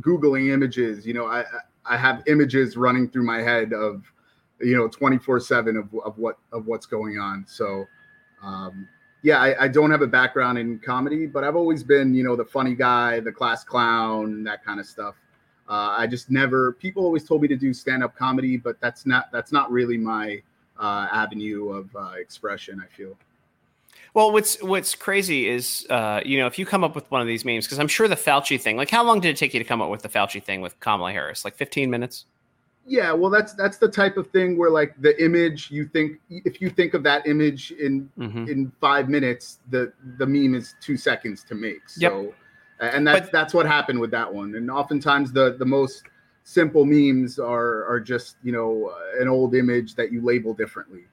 googling 0.00 0.52
images. 0.52 1.06
You 1.06 1.14
know, 1.14 1.26
I 1.26 1.44
I 1.84 1.96
have 1.96 2.22
images 2.26 2.76
running 2.76 3.08
through 3.08 3.24
my 3.24 3.42
head 3.42 3.72
of 3.72 4.04
you 4.60 4.76
know 4.76 4.86
24 4.86 5.40
7 5.40 5.76
of, 5.76 5.88
of 6.04 6.16
what 6.16 6.38
of 6.52 6.66
what's 6.66 6.86
going 6.86 7.18
on 7.18 7.44
so 7.46 7.84
um, 8.40 8.88
yeah 9.24 9.40
I, 9.40 9.64
I, 9.64 9.68
don't 9.68 9.90
have 9.90 10.02
a 10.02 10.06
background 10.06 10.58
in 10.58 10.78
comedy 10.78 11.26
but 11.26 11.42
i've 11.42 11.56
always 11.56 11.82
been 11.82 12.14
you 12.14 12.22
know 12.22 12.36
the 12.36 12.44
funny 12.44 12.76
guy 12.76 13.18
the 13.18 13.32
class 13.32 13.64
clown 13.64 14.44
that 14.44 14.64
kind 14.64 14.78
of 14.78 14.86
stuff 14.86 15.16
uh, 15.68 15.94
I 15.96 16.06
just 16.06 16.30
never. 16.30 16.72
People 16.72 17.04
always 17.04 17.24
told 17.24 17.42
me 17.42 17.48
to 17.48 17.56
do 17.56 17.72
stand-up 17.72 18.16
comedy, 18.16 18.56
but 18.56 18.78
that's 18.80 19.06
not 19.06 19.32
that's 19.32 19.50
not 19.50 19.70
really 19.70 19.96
my 19.96 20.42
uh, 20.78 21.08
avenue 21.10 21.70
of 21.70 21.94
uh, 21.96 22.12
expression. 22.18 22.82
I 22.82 22.94
feel. 22.94 23.16
Well, 24.12 24.30
what's 24.30 24.62
what's 24.62 24.94
crazy 24.94 25.48
is, 25.48 25.86
uh, 25.88 26.20
you 26.24 26.38
know, 26.38 26.46
if 26.46 26.58
you 26.58 26.66
come 26.66 26.84
up 26.84 26.94
with 26.94 27.10
one 27.10 27.20
of 27.20 27.26
these 27.26 27.44
memes, 27.44 27.66
because 27.66 27.78
I'm 27.78 27.88
sure 27.88 28.08
the 28.08 28.14
Fauci 28.14 28.60
thing. 28.60 28.76
Like, 28.76 28.90
how 28.90 29.02
long 29.02 29.20
did 29.20 29.30
it 29.30 29.36
take 29.38 29.54
you 29.54 29.60
to 29.60 29.64
come 29.64 29.80
up 29.80 29.90
with 29.90 30.02
the 30.02 30.08
Fauci 30.08 30.42
thing 30.42 30.60
with 30.60 30.78
Kamala 30.80 31.12
Harris? 31.12 31.44
Like 31.44 31.56
15 31.56 31.90
minutes. 31.90 32.26
Yeah, 32.86 33.12
well, 33.12 33.30
that's 33.30 33.54
that's 33.54 33.78
the 33.78 33.88
type 33.88 34.16
of 34.16 34.28
thing 34.28 34.58
where 34.58 34.70
like 34.70 34.94
the 35.00 35.22
image 35.22 35.70
you 35.70 35.86
think 35.86 36.20
if 36.28 36.60
you 36.60 36.68
think 36.68 36.92
of 36.94 37.02
that 37.04 37.26
image 37.26 37.70
in 37.72 38.10
mm-hmm. 38.18 38.46
in 38.46 38.72
five 38.80 39.08
minutes, 39.08 39.60
the 39.70 39.92
the 40.18 40.26
meme 40.26 40.54
is 40.54 40.74
two 40.80 40.96
seconds 40.96 41.44
to 41.44 41.54
make. 41.54 41.88
So. 41.88 42.00
Yep 42.00 42.34
and 42.80 43.06
that's 43.06 43.26
but, 43.26 43.32
that's 43.32 43.54
what 43.54 43.66
happened 43.66 44.00
with 44.00 44.10
that 44.10 44.32
one. 44.32 44.54
And 44.54 44.70
oftentimes 44.70 45.32
the 45.32 45.56
the 45.58 45.64
most 45.64 46.04
simple 46.44 46.84
memes 46.84 47.38
are 47.38 47.84
are 47.86 48.00
just 48.00 48.36
you 48.42 48.52
know 48.52 48.92
an 49.18 49.28
old 49.28 49.54
image 49.54 49.94
that 49.94 50.12
you 50.12 50.20
label 50.20 50.54
differently. 50.54 51.04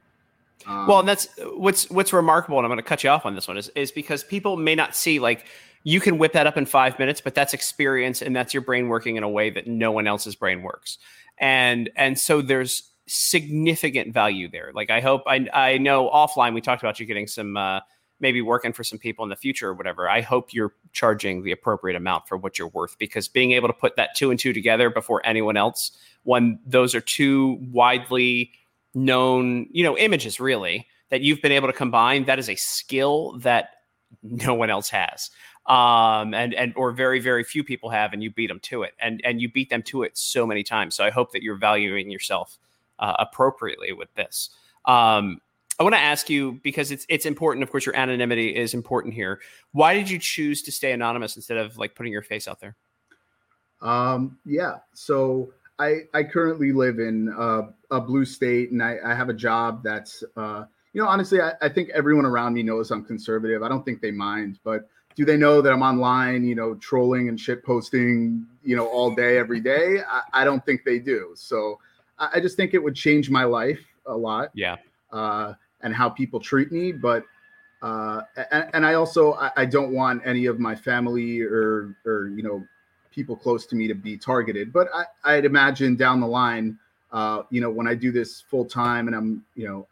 Um, 0.68 0.88
well, 0.88 1.00
and 1.00 1.08
that's 1.08 1.30
what's 1.56 1.90
what's 1.90 2.14
remarkable, 2.14 2.58
and 2.58 2.66
I'm 2.66 2.70
going 2.70 2.78
to 2.78 2.84
cut 2.84 3.04
you 3.04 3.10
off 3.10 3.26
on 3.26 3.36
this 3.36 3.48
one 3.48 3.58
is 3.58 3.70
is 3.70 3.92
because 3.92 4.24
people 4.24 4.58
may 4.58 4.76
not 4.76 4.96
see 4.96 5.20
like 5.20 5.46
you 5.84 6.00
can 6.00 6.18
whip 6.18 6.34
that 6.34 6.46
up 6.46 6.58
in 6.58 6.66
five 6.66 7.00
minutes, 7.00 7.22
but 7.22 7.34
that's 7.34 7.54
experience 7.54 8.22
and 8.22 8.36
that's 8.36 8.54
your 8.54 8.62
brain 8.62 8.88
working 8.88 9.16
in 9.16 9.24
a 9.24 9.30
way 9.30 9.50
that 9.50 9.66
no 9.66 9.92
one 9.92 10.06
else's 10.06 10.36
brain 10.36 10.62
works, 10.62 11.00
and 11.38 11.89
and 11.96 12.17
so 12.20 12.41
there's 12.41 12.84
significant 13.08 14.13
value 14.13 14.50
there. 14.50 14.72
Like 14.74 14.89
I 14.89 15.00
hope 15.02 15.24
I 15.28 15.48
I 15.54 15.78
know 15.78 16.10
offline 16.10 16.54
we 16.54 16.62
talked 16.62 16.82
about 16.82 17.00
you 17.00 17.06
getting 17.06 17.28
some. 17.28 17.58
Uh, 17.58 17.82
maybe 18.22 18.41
working 18.41 18.72
for 18.72 18.84
some 18.84 19.00
people 19.00 19.24
in 19.24 19.30
the 19.30 19.36
future 19.36 19.70
or 19.70 19.74
whatever, 19.74 20.08
I 20.08 20.22
hope 20.22 20.54
you're 20.54 20.74
charging 20.94 21.44
the 21.44 21.52
appropriate 21.52 21.98
amount 21.98 22.28
for 22.28 22.38
what 22.38 22.58
you're 22.58 22.67
worth 22.67 22.98
because 23.00 23.28
being 23.28 23.52
able 23.52 23.67
to 23.67 23.74
put 23.74 23.96
that 23.96 24.15
two 24.15 24.30
and 24.30 24.39
two 24.39 24.54
together 24.54 24.89
before 24.89 25.26
anyone 25.26 25.58
else, 25.58 25.91
when 26.22 26.60
those 26.63 26.94
are 26.94 27.02
two 27.02 27.58
widely 27.72 28.52
known, 28.94 29.67
you 29.72 29.84
know, 29.84 29.98
images 29.98 30.39
really 30.39 30.88
that 31.10 31.22
you've 31.22 31.41
been 31.41 31.52
able 31.52 31.67
to 31.67 31.74
combine. 31.74 32.26
That 32.26 32.39
is 32.39 32.48
a 32.48 32.56
skill 32.56 33.39
that 33.39 33.70
no 34.22 34.54
one 34.54 34.70
else 34.70 34.89
has 34.89 35.30
um, 35.65 36.34
and 36.34 36.54
and 36.54 36.74
or 36.76 36.91
very 36.91 37.19
very 37.19 37.43
few 37.43 37.63
people 37.63 37.89
have, 37.89 38.13
and 38.13 38.24
you 38.24 38.32
beat 38.32 38.47
them 38.47 38.60
to 38.62 38.84
it, 38.84 38.93
and 39.00 39.21
and 39.24 39.41
you 39.41 39.52
beat 39.52 39.69
them 39.69 39.84
to 39.84 40.04
it 40.04 40.17
so 40.17 40.45
many 40.45 40.63
times. 40.63 40.95
So 40.95 41.04
I 41.04 41.10
hope 41.10 41.32
that 41.34 41.43
you're 41.43 41.56
valuing 41.56 42.10
yourself 42.10 42.58
uh, 43.00 43.15
appropriately 43.19 43.93
with 43.93 44.13
this. 44.15 44.50
Um, 44.86 45.41
I 45.80 45.84
want 45.84 45.95
to 45.95 46.00
ask 46.00 46.30
you 46.30 46.60
because 46.63 46.91
it's 46.91 47.06
it's 47.10 47.26
important. 47.26 47.63
Of 47.63 47.71
course, 47.71 47.86
your 47.86 47.95
anonymity 47.95 48.56
is 48.56 48.74
important 48.74 49.13
here. 49.13 49.39
Why 49.71 49.93
did 49.93 50.10
you 50.10 50.19
choose 50.19 50.62
to 50.63 50.71
stay 50.71 50.91
anonymous 50.91 51.36
instead 51.36 51.58
of 51.58 51.78
like 51.78 51.95
putting 51.95 52.13
your 52.13 52.21
face 52.21 52.47
out 52.47 52.60
there? 52.60 52.76
Um, 53.82 54.38
yeah. 54.45 54.78
So 54.93 55.54
I 55.80 56.02
I 56.13 56.24
currently 56.24 56.71
live 56.71 57.00
in 57.00 57.30
uh, 57.30 57.63
a 57.89 58.00
blue 58.00 58.26
state, 58.26 58.71
and 58.71 58.82
I, 58.82 58.97
I 59.04 59.15
have 59.15 59.30
a 59.30 59.34
job 59.34 59.84
that's 59.84 60.24
uh, 60.38 60.65
you 60.93 61.02
know 61.02 61.08
honestly 61.08 61.41
I, 61.41 61.54
I 61.62 61.69
think 61.69 61.89
everyone 61.89 62.26
around 62.26 62.54
me 62.54 62.63
knows 62.63 62.91
I'm 62.91 63.04
conservative. 63.04 63.63
I 63.63 63.67
don't 63.67 63.84
think 63.84 64.02
they 64.02 64.12
mind, 64.12 64.60
but 64.63 64.88
do 65.15 65.26
they 65.26 65.38
know 65.38 65.62
that 65.62 65.71
I'm 65.71 65.82
online, 65.82 66.43
you 66.43 66.56
know, 66.56 66.76
trolling 66.76 67.30
and 67.30 67.39
shit 67.39 67.63
posting, 67.63 68.45
you 68.63 68.76
know, 68.76 68.88
all 68.88 69.13
day, 69.13 69.38
every 69.38 69.60
day? 69.60 70.00
I, 70.08 70.21
I 70.34 70.45
don't 70.45 70.65
think 70.65 70.84
they 70.84 71.00
do. 71.00 71.32
So 71.36 71.80
I, 72.17 72.30
I, 72.36 72.39
just 72.39 72.56
think 72.56 72.74
it 72.74 72.84
would 72.84 72.95
change 72.95 73.30
my 73.30 73.43
life 73.43 73.84
a 74.06 74.15
lot. 74.15 74.52
Yeah. 74.54 74.78
Uh, 75.12 75.54
and 75.82 75.93
how 75.93 76.10
people 76.10 76.39
treat 76.39 76.71
me. 76.71 76.91
But, 76.91 77.24
uh, 77.82 78.21
and, 78.52 78.69
and 78.74 78.86
I 78.86 78.93
also, 78.93 79.34
I, 79.34 79.52
I 79.58 79.65
don't 79.65 79.91
want 79.93 80.21
any 80.26 80.45
of 80.45 80.60
my 80.60 80.76
family 80.76 81.41
or, 81.41 81.95
or, 82.06 82.28
you 82.30 82.43
know, 82.43 82.63
people 83.12 83.36
close 83.36 83.65
to 83.67 83.76
me 83.76 83.88
to 83.88 83.95
be 83.95 84.17
targeted. 84.17 84.71
But 84.71 84.88
I, 84.93 85.06
I'd 85.24 85.45
imagine 85.45 85.95
down 85.95 86.21
the 86.21 86.28
line, 86.28 86.78
uh, 87.12 87.43
you 87.50 87.60
know, 87.60 87.69
when 87.69 87.88
I 87.88 87.95
do 87.95 88.12
this 88.12 88.41
full 88.41 88.65
time 88.65 89.08
and 89.08 89.15
I'm, 89.15 89.45
you 89.56 89.67
know, 89.67 89.88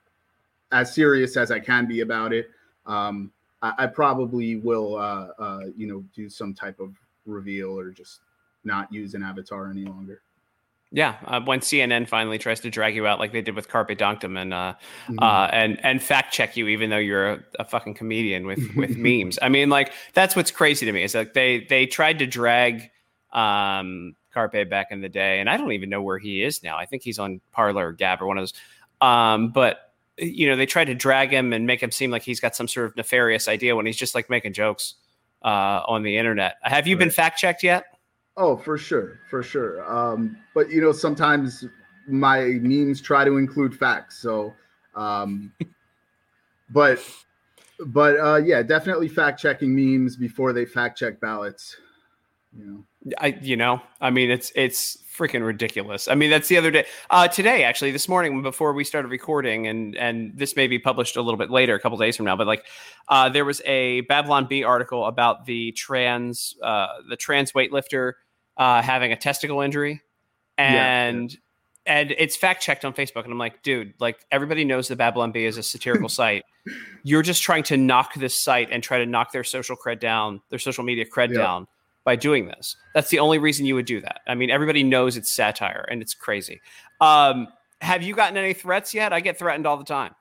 as 0.72 0.94
serious 0.94 1.36
as 1.36 1.52
I 1.52 1.60
can 1.60 1.86
be 1.86 2.02
about 2.02 2.32
it, 2.32 2.52
um, 2.86 3.32
I, 3.62 3.74
I 3.80 3.88
probably 3.88 4.58
will, 4.58 4.96
uh, 4.96 5.28
uh, 5.38 5.62
you 5.76 5.88
know, 5.88 6.04
do 6.16 6.30
some 6.30 6.54
type 6.54 6.80
of 6.80 6.94
reveal 7.26 7.78
or 7.78 7.92
just 7.92 8.22
not 8.64 8.92
use 8.92 9.14
an 9.14 9.24
avatar 9.24 9.70
any 9.70 9.86
longer. 9.86 10.22
Yeah, 10.92 11.18
uh, 11.26 11.40
when 11.42 11.60
CNN 11.60 12.08
finally 12.08 12.40
tries 12.40 12.62
to 12.62 12.72
drag 12.72 12.96
you 12.96 13.06
out 13.06 13.20
like 13.20 13.32
they 13.32 13.44
did 13.44 13.56
with 13.56 13.70
Carpe 13.70 13.90
Donktum 13.90 14.40
and 14.40 14.52
uh, 14.52 14.74
mm-hmm. 15.08 15.20
uh, 15.20 15.48
and 15.52 15.80
and 15.86 16.02
fact 16.02 16.34
check 16.34 16.58
you, 16.58 16.68
even 16.68 16.90
though 16.90 16.98
you're 16.98 17.34
a, 17.34 17.40
a 17.60 17.66
fucking 17.66 17.94
comedian 17.94 18.48
with 18.48 18.60
with 18.76 18.98
memes. 18.98 19.38
I 19.40 19.50
mean, 19.50 19.70
like 19.70 19.94
that's 20.16 20.36
what's 20.36 20.50
crazy 20.50 20.88
to 20.88 20.92
me 20.92 21.04
is 21.04 21.14
like 21.14 21.34
they 21.34 21.60
they 21.70 21.86
tried 21.86 22.18
to 22.20 22.26
drag 22.26 22.90
um, 23.32 24.16
Carpe 24.34 24.68
back 24.68 24.88
in 24.90 25.02
the 25.02 25.10
day, 25.10 25.40
and 25.40 25.48
I 25.48 25.58
don't 25.58 25.74
even 25.74 25.90
know 25.90 26.02
where 26.02 26.18
he 26.18 26.42
is 26.42 26.64
now. 26.64 26.78
I 26.78 26.88
think 26.88 27.04
he's 27.04 27.20
on 27.20 27.40
Parler 27.52 27.90
or 27.90 27.92
Gab 27.92 28.20
or 28.24 28.26
one 28.26 28.40
of 28.40 28.42
those. 28.42 28.54
Um, 29.00 29.50
but 29.50 29.89
you 30.20 30.48
know, 30.48 30.56
they 30.56 30.66
try 30.66 30.86
to 30.86 30.96
drag 30.96 31.32
him 31.32 31.54
and 31.54 31.66
make 31.66 31.82
him 31.82 31.92
seem 31.92 32.12
like 32.12 32.24
he's 32.24 32.40
got 32.40 32.56
some 32.56 32.68
sort 32.68 32.88
of 32.88 32.96
nefarious 32.96 33.48
idea 33.48 33.76
when 33.76 33.86
he's 33.86 33.98
just 33.98 34.16
like 34.16 34.30
making 34.30 34.54
jokes 34.54 34.96
uh, 35.44 35.82
on 35.88 36.04
the 36.04 36.18
internet. 36.18 36.56
Have 36.62 36.88
you 36.88 36.96
right. 36.96 37.00
been 37.00 37.10
fact 37.10 37.40
checked 37.40 37.64
yet? 37.64 37.86
Oh, 38.38 38.56
for 38.56 38.78
sure, 38.78 39.20
for 39.30 39.44
sure. 39.44 39.84
Um, 39.92 40.38
but 40.54 40.70
you 40.70 40.82
know, 40.82 40.92
sometimes 40.92 41.66
my 42.08 42.42
memes 42.62 43.02
try 43.02 43.26
to 43.26 43.38
include 43.38 43.78
facts. 43.78 44.22
So, 44.22 44.54
um, 44.96 45.52
but 46.70 47.00
but 47.88 48.20
uh, 48.20 48.38
yeah, 48.38 48.62
definitely 48.62 49.08
fact 49.08 49.42
checking 49.42 49.76
memes 49.76 50.16
before 50.16 50.54
they 50.54 50.66
fact 50.66 50.98
check 50.98 51.20
ballots. 51.20 51.78
You 52.52 52.66
know, 52.66 53.14
I 53.20 53.38
you 53.42 53.56
know, 53.56 53.82
I 54.02 54.10
mean, 54.10 54.32
it's 54.32 54.52
it's 54.56 54.98
freaking 55.16 55.46
ridiculous. 55.46 56.08
I 56.08 56.16
mean, 56.16 56.30
that's 56.32 56.48
the 56.48 56.58
other 56.58 56.72
day, 56.72 56.86
uh, 57.10 57.28
today 57.28 57.64
actually, 57.64 57.92
this 57.92 58.08
morning 58.10 58.42
before 58.42 58.74
we 58.74 58.84
started 58.84 59.10
recording, 59.10 59.68
and 59.68 59.96
and 59.96 60.32
this 60.36 60.56
may 60.56 60.68
be 60.68 60.80
published 60.80 61.16
a 61.16 61.22
little 61.22 61.38
bit 61.38 61.52
later, 61.52 61.76
a 61.76 61.80
couple 61.80 61.98
days 61.98 62.16
from 62.16 62.26
now. 62.26 62.36
But 62.36 62.48
like, 62.48 62.66
uh, 63.08 63.30
there 63.30 63.46
was 63.46 63.62
a 63.66 64.02
Babylon 64.02 64.48
Bee 64.48 64.64
article 64.64 65.06
about 65.06 65.46
the 65.46 65.74
trans 65.74 66.56
uh, 66.64 66.88
the 67.08 67.16
trans 67.16 67.52
weightlifter 67.52 68.14
uh, 68.58 68.82
having 68.82 69.12
a 69.12 69.18
testicle 69.18 69.62
injury, 69.62 70.02
and. 70.58 71.32
Yeah. 71.32 71.38
And 71.86 72.12
it's 72.12 72.36
fact 72.36 72.62
checked 72.62 72.86
on 72.86 72.94
Facebook, 72.94 73.24
and 73.24 73.32
I'm 73.32 73.40
like, 73.40 73.64
dude, 73.64 73.96
like 74.00 74.20
everybody 74.30 74.64
knows 74.64 74.90
the 74.90 74.96
Babylon 74.96 75.32
Bee 75.32 75.46
is 75.46 75.58
a 75.58 75.64
satirical 75.64 76.10
site. 76.20 76.44
You're 77.04 77.24
just 77.24 77.42
trying 77.42 77.64
to 77.64 77.78
knock 77.78 78.14
this 78.14 78.38
site 78.38 78.68
and 78.70 78.84
try 78.84 79.00
to 79.00 79.08
knock 79.08 79.32
their 79.32 79.46
social 79.46 79.76
cred 79.76 80.00
down, 80.00 80.42
their 80.50 80.60
social 80.60 80.84
media 80.84 81.06
cred 81.06 81.30
yeah. 81.30 81.38
down 81.40 81.68
by 82.10 82.16
doing 82.16 82.48
this. 82.48 82.76
That's 82.96 83.10
the 83.10 83.20
only 83.20 83.38
reason 83.38 83.68
you 83.68 83.76
would 83.76 83.86
do 83.86 84.02
that. 84.02 84.22
I 84.26 84.34
mean, 84.34 84.50
everybody 84.50 84.82
knows 84.82 85.16
it's 85.16 85.32
satire 85.32 85.86
and 85.92 86.02
it's 86.02 86.16
crazy. 86.16 86.60
Um, 87.00 87.50
have 87.82 88.02
you 88.02 88.16
gotten 88.16 88.36
any 88.36 88.54
threats 88.54 88.96
yet? 88.96 89.14
I 89.14 89.20
get 89.20 89.38
threatened 89.38 89.68
all 89.68 89.78
the 89.78 89.84
time. 89.84 90.16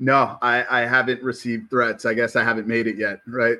No, 0.00 0.38
I, 0.42 0.64
I 0.68 0.80
haven't 0.80 1.22
received 1.22 1.70
threats. 1.70 2.04
I 2.04 2.14
guess 2.14 2.34
I 2.34 2.42
haven't 2.42 2.66
made 2.66 2.88
it 2.88 2.96
yet, 2.96 3.20
right? 3.28 3.58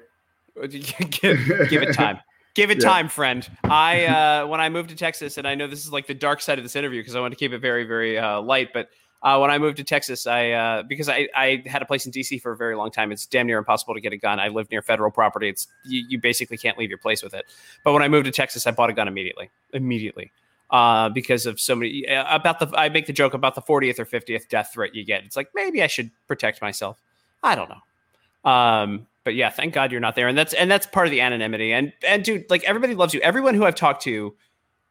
give, 0.69 1.21
give 1.21 1.83
it 1.83 1.95
time. 1.95 2.19
Give 2.55 2.73
it 2.73 2.79
yeah. 2.83 2.89
time, 2.89 3.09
friend. 3.09 3.49
I 3.63 4.07
uh, 4.07 4.49
when 4.49 4.61
I 4.61 4.69
moved 4.69 4.91
to 4.91 4.97
Texas, 4.97 5.39
and 5.39 5.47
I 5.47 5.55
know 5.55 5.69
this 5.69 5.85
is 5.85 5.93
like 5.93 6.09
the 6.09 6.15
dark 6.15 6.41
side 6.41 6.59
of 6.59 6.65
this 6.65 6.75
interview 6.75 7.01
because 7.01 7.15
I 7.15 7.21
want 7.21 7.31
to 7.31 7.39
keep 7.39 7.53
it 7.53 7.61
very, 7.61 7.85
very 7.85 8.19
uh, 8.19 8.41
light. 8.41 8.71
But 8.75 8.89
uh, 9.23 9.39
when 9.39 9.51
I 9.51 9.59
moved 9.59 9.77
to 9.77 9.85
Texas, 9.85 10.27
I 10.27 10.51
uh, 10.51 10.83
because 10.83 11.09
I, 11.09 11.29
I 11.35 11.63
had 11.67 11.81
a 11.81 11.85
place 11.85 12.07
in 12.07 12.13
DC 12.13 12.41
for 12.41 12.53
a 12.53 12.57
very 12.57 12.75
long 12.75 12.91
time. 12.91 13.13
It's 13.13 13.25
damn 13.25 13.47
near 13.47 13.59
impossible 13.59 13.95
to 13.95 14.01
get 14.01 14.13
a 14.13 14.17
gun. 14.17 14.41
I 14.41 14.49
live 14.49 14.69
near 14.71 14.83
federal 14.83 15.13
property. 15.13 15.49
It's 15.49 15.69
you, 15.85 16.05
you 16.09 16.19
basically 16.21 16.57
can't 16.57 16.77
leave 16.77 16.89
your 16.89 16.99
place 16.99 17.23
with 17.23 17.33
it. 17.33 17.45
But 17.85 17.93
when 17.93 18.03
I 18.03 18.09
moved 18.09 18.25
to 18.27 18.33
Texas, 18.33 18.67
I 18.67 18.73
bought 18.73 18.91
a 18.91 18.93
gun 18.93 19.07
immediately, 19.07 19.49
immediately, 19.73 20.33
uh, 20.71 21.09
because 21.09 21.47
of 21.47 21.61
so 21.61 21.77
many 21.77 22.05
about 22.09 22.59
the. 22.59 22.69
I 22.77 22.89
make 22.89 23.07
the 23.07 23.13
joke 23.13 23.33
about 23.33 23.55
the 23.55 23.63
40th 23.63 24.01
or 24.01 24.07
50th 24.07 24.49
death 24.49 24.71
threat 24.75 24.95
you 24.95 25.05
get. 25.05 25.23
It's 25.23 25.37
like 25.37 25.51
maybe 25.55 25.85
I 25.85 25.87
should 25.87 26.11
protect 26.27 26.61
myself. 26.61 27.01
I 27.45 27.55
don't 27.55 27.71
know. 27.71 28.51
Um, 28.51 29.07
but 29.23 29.37
yeah, 29.37 29.51
thank 29.51 29.73
God 29.73 29.93
you're 29.93 30.01
not 30.01 30.17
there, 30.17 30.27
and 30.27 30.37
that's 30.37 30.53
and 30.53 30.69
that's 30.69 30.87
part 30.87 31.07
of 31.07 31.13
the 31.13 31.21
anonymity. 31.21 31.73
And 31.73 31.93
and 32.05 32.25
dude, 32.25 32.51
like 32.51 32.65
everybody 32.65 32.97
loves 32.97 33.15
you. 33.15 33.21
Everyone 33.21 33.55
who 33.55 33.65
I've 33.65 33.77
talked 33.77 34.03
to 34.03 34.35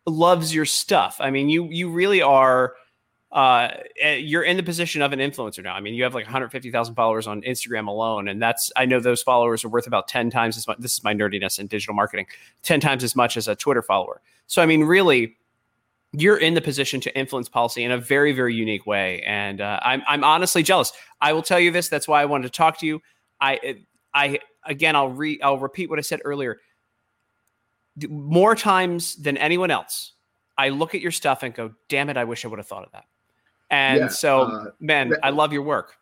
loves 0.05 0.55
your 0.55 0.65
stuff. 0.65 1.17
I 1.19 1.31
mean, 1.31 1.49
you 1.49 1.65
you 1.65 1.89
really 1.89 2.21
are 2.21 2.75
uh, 3.31 3.69
eh, 3.99 4.15
you're 4.15 4.43
in 4.43 4.57
the 4.57 4.63
position 4.63 5.01
of 5.01 5.13
an 5.13 5.19
influencer 5.19 5.63
now. 5.63 5.73
I 5.73 5.79
mean, 5.79 5.93
you 5.93 6.03
have 6.03 6.13
like 6.13 6.25
150,000 6.25 6.95
followers 6.95 7.27
on 7.27 7.41
Instagram 7.43 7.87
alone, 7.87 8.27
and 8.27 8.41
that's 8.41 8.71
I 8.75 8.85
know 8.85 8.99
those 8.99 9.21
followers 9.21 9.63
are 9.63 9.69
worth 9.69 9.87
about 9.87 10.07
10 10.07 10.29
times 10.29 10.57
as 10.57 10.67
much. 10.67 10.77
This 10.79 10.93
is 10.93 11.03
my 11.03 11.13
nerdiness 11.13 11.57
in 11.57 11.67
digital 11.67 11.95
marketing, 11.95 12.25
10 12.63 12.81
times 12.81 13.03
as 13.03 13.15
much 13.15 13.37
as 13.37 13.47
a 13.47 13.55
Twitter 13.55 13.81
follower. 13.81 14.21
So 14.47 14.61
I 14.61 14.65
mean, 14.65 14.83
really, 14.83 15.37
you're 16.11 16.37
in 16.37 16.55
the 16.55 16.61
position 16.61 16.99
to 17.01 17.17
influence 17.17 17.47
policy 17.47 17.85
in 17.85 17.91
a 17.91 17.97
very 17.97 18.33
very 18.33 18.53
unique 18.53 18.85
way, 18.85 19.21
and 19.21 19.61
uh, 19.61 19.79
I'm 19.81 20.03
I'm 20.07 20.25
honestly 20.25 20.61
jealous. 20.61 20.91
I 21.21 21.31
will 21.31 21.43
tell 21.43 21.59
you 21.59 21.71
this. 21.71 21.87
That's 21.87 22.07
why 22.07 22.21
I 22.21 22.25
wanted 22.25 22.43
to 22.43 22.57
talk 22.57 22.79
to 22.79 22.85
you. 22.85 23.01
I 23.39 23.59
eh, 23.63 23.73
I 24.13 24.39
again 24.65 24.97
I'll 24.97 25.09
re 25.09 25.39
I'll 25.41 25.57
repeat 25.57 25.89
what 25.89 25.99
I 25.99 26.01
said 26.01 26.19
earlier. 26.25 26.59
More 28.09 28.55
times 28.55 29.15
than 29.15 29.37
anyone 29.37 29.71
else, 29.71 30.13
I 30.57 30.69
look 30.69 30.95
at 30.95 31.01
your 31.01 31.11
stuff 31.11 31.43
and 31.43 31.53
go, 31.53 31.71
"Damn 31.87 32.09
it! 32.09 32.17
I 32.17 32.25
wish 32.25 32.43
I 32.43 32.49
would 32.49 32.59
have 32.59 32.67
thought 32.67 32.83
of 32.83 32.91
that." 32.91 33.05
And 33.71 33.99
yeah, 33.99 34.07
so, 34.09 34.41
uh, 34.41 34.65
man, 34.81 35.09
that, 35.09 35.25
I 35.25 35.29
love 35.29 35.53
your 35.53 35.63
work. 35.63 35.95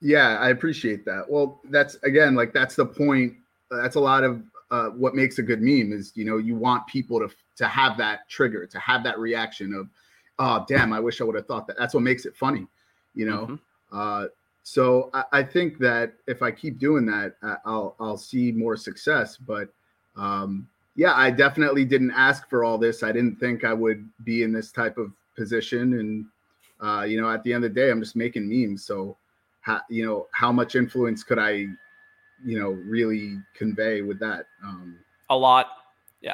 Yeah, 0.00 0.38
I 0.38 0.50
appreciate 0.50 1.04
that. 1.04 1.28
Well, 1.28 1.60
that's 1.64 1.96
again, 2.04 2.34
like 2.34 2.52
that's 2.52 2.76
the 2.76 2.86
point. 2.86 3.34
That's 3.70 3.96
a 3.96 4.00
lot 4.00 4.22
of 4.22 4.42
uh, 4.70 4.90
what 4.90 5.14
makes 5.14 5.38
a 5.38 5.42
good 5.42 5.60
meme 5.60 5.92
is 5.92 6.12
you 6.14 6.24
know 6.24 6.38
you 6.38 6.54
want 6.54 6.86
people 6.86 7.18
to 7.18 7.28
to 7.56 7.66
have 7.66 7.98
that 7.98 8.28
trigger, 8.28 8.66
to 8.66 8.78
have 8.78 9.02
that 9.02 9.18
reaction 9.18 9.74
of, 9.74 9.88
oh 10.38 10.64
damn, 10.68 10.92
I 10.92 11.00
wish 11.00 11.20
I 11.20 11.24
would 11.24 11.34
have 11.34 11.46
thought 11.46 11.66
that. 11.66 11.76
That's 11.76 11.92
what 11.92 12.04
makes 12.04 12.24
it 12.24 12.36
funny, 12.36 12.68
you 13.14 13.26
know. 13.26 13.46
Mm-hmm. 13.46 13.98
Uh, 13.98 14.26
so 14.62 15.10
I, 15.12 15.24
I, 15.32 15.42
think 15.42 15.78
that 15.78 16.12
if 16.26 16.42
I 16.42 16.50
keep 16.52 16.78
doing 16.78 17.04
that, 17.06 17.34
I'll 17.64 17.96
I'll 17.98 18.18
see 18.18 18.52
more 18.52 18.76
success. 18.76 19.36
But 19.36 19.70
um, 20.16 20.68
yeah, 20.94 21.14
I 21.14 21.32
definitely 21.32 21.84
didn't 21.84 22.12
ask 22.12 22.48
for 22.48 22.62
all 22.62 22.78
this. 22.78 23.02
I 23.02 23.10
didn't 23.10 23.40
think 23.40 23.64
I 23.64 23.72
would 23.72 24.08
be 24.22 24.44
in 24.44 24.52
this 24.52 24.70
type 24.70 24.98
of 24.98 25.10
position, 25.36 25.98
and 25.98 26.26
uh, 26.80 27.04
you 27.06 27.20
know, 27.20 27.30
at 27.30 27.42
the 27.42 27.52
end 27.52 27.64
of 27.64 27.74
the 27.74 27.80
day, 27.80 27.90
I'm 27.90 28.00
just 28.00 28.16
making 28.16 28.48
memes. 28.48 28.84
So, 28.84 29.16
how, 29.60 29.80
you 29.88 30.06
know, 30.06 30.28
how 30.32 30.52
much 30.52 30.76
influence 30.76 31.24
could 31.24 31.38
I, 31.38 31.66
you 32.44 32.58
know, 32.58 32.70
really 32.70 33.38
convey 33.54 34.02
with 34.02 34.18
that? 34.20 34.46
Um, 34.64 34.98
a 35.30 35.36
lot, 35.36 35.66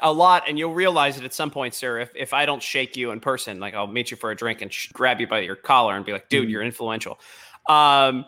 a 0.02 0.12
lot. 0.12 0.48
And 0.48 0.59
you'll 0.59 0.74
realize 0.74 1.18
it 1.18 1.24
at 1.24 1.33
some 1.33 1.50
point, 1.50 1.74
sir. 1.74 2.00
If, 2.00 2.11
if 2.14 2.35
I 2.35 2.46
don't 2.46 2.62
shake 2.62 2.96
you 2.96 3.11
in 3.11 3.20
person, 3.20 3.59
like 3.59 3.74
I'll 3.74 3.87
meet 3.87 4.11
you 4.11 4.16
for 4.16 4.30
a 4.30 4.37
drink 4.37 4.61
and 4.61 4.72
sh- 4.72 4.90
grab 4.92 5.20
you 5.20 5.26
by 5.26 5.40
your 5.40 5.57
collar 5.57 5.96
and 5.96 6.04
be 6.04 6.12
like, 6.12 6.28
dude, 6.28 6.42
mm-hmm. 6.42 6.50
you're 6.50 6.62
influential. 6.62 7.18
Um, 7.68 8.26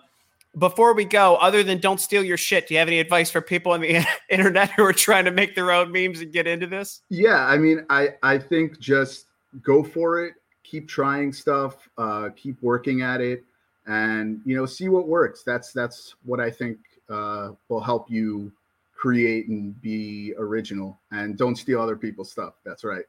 before 0.59 0.95
we 0.95 1.05
go, 1.05 1.37
other 1.37 1.63
than 1.63 1.79
don't 1.79 2.01
steal 2.01 2.25
your 2.25 2.39
shit, 2.39 2.67
do 2.67 2.75
you 2.75 2.79
have 2.79 2.89
any 2.89 2.99
advice 2.99 3.31
for 3.31 3.43
people 3.43 3.73
on 3.73 3.83
the 3.83 4.07
internet 4.31 4.71
who 4.71 4.85
are 4.85 4.93
trying 4.93 5.27
to 5.27 5.31
make 5.31 5.55
their 5.55 5.71
own 5.71 5.93
memes 5.93 6.21
and 6.21 6.33
get 6.33 6.47
into 6.47 6.67
this? 6.67 7.03
Yeah, 7.11 7.45
I 7.45 7.59
mean, 7.59 7.85
I 7.91 8.15
I 8.23 8.39
think 8.39 8.79
just 8.81 9.27
go 9.63 9.85
for 9.85 10.25
it 10.25 10.35
keep 10.67 10.89
trying 10.89 11.33
stuff, 11.33 11.89
uh, 11.97 12.31
keep 12.37 12.61
working 12.63 13.03
at 13.03 13.21
it, 13.21 13.45
and 13.87 14.41
you 14.45 14.57
know, 14.57 14.67
see 14.67 14.89
what 14.89 15.07
works. 15.07 15.43
That's 15.45 15.73
that's 15.73 16.17
what 16.25 16.41
I 16.41 16.51
think 16.51 16.79
uh, 17.09 17.51
will 17.69 17.81
help 17.81 18.11
you 18.11 18.53
create 18.97 19.49
and 19.49 19.81
be 19.81 20.35
original. 20.39 20.99
And 21.13 21.37
don't 21.39 21.57
steal 21.57 21.81
other 21.81 21.97
people's 21.97 22.31
stuff. 22.31 22.55
That's 22.65 22.83
right. 22.83 23.05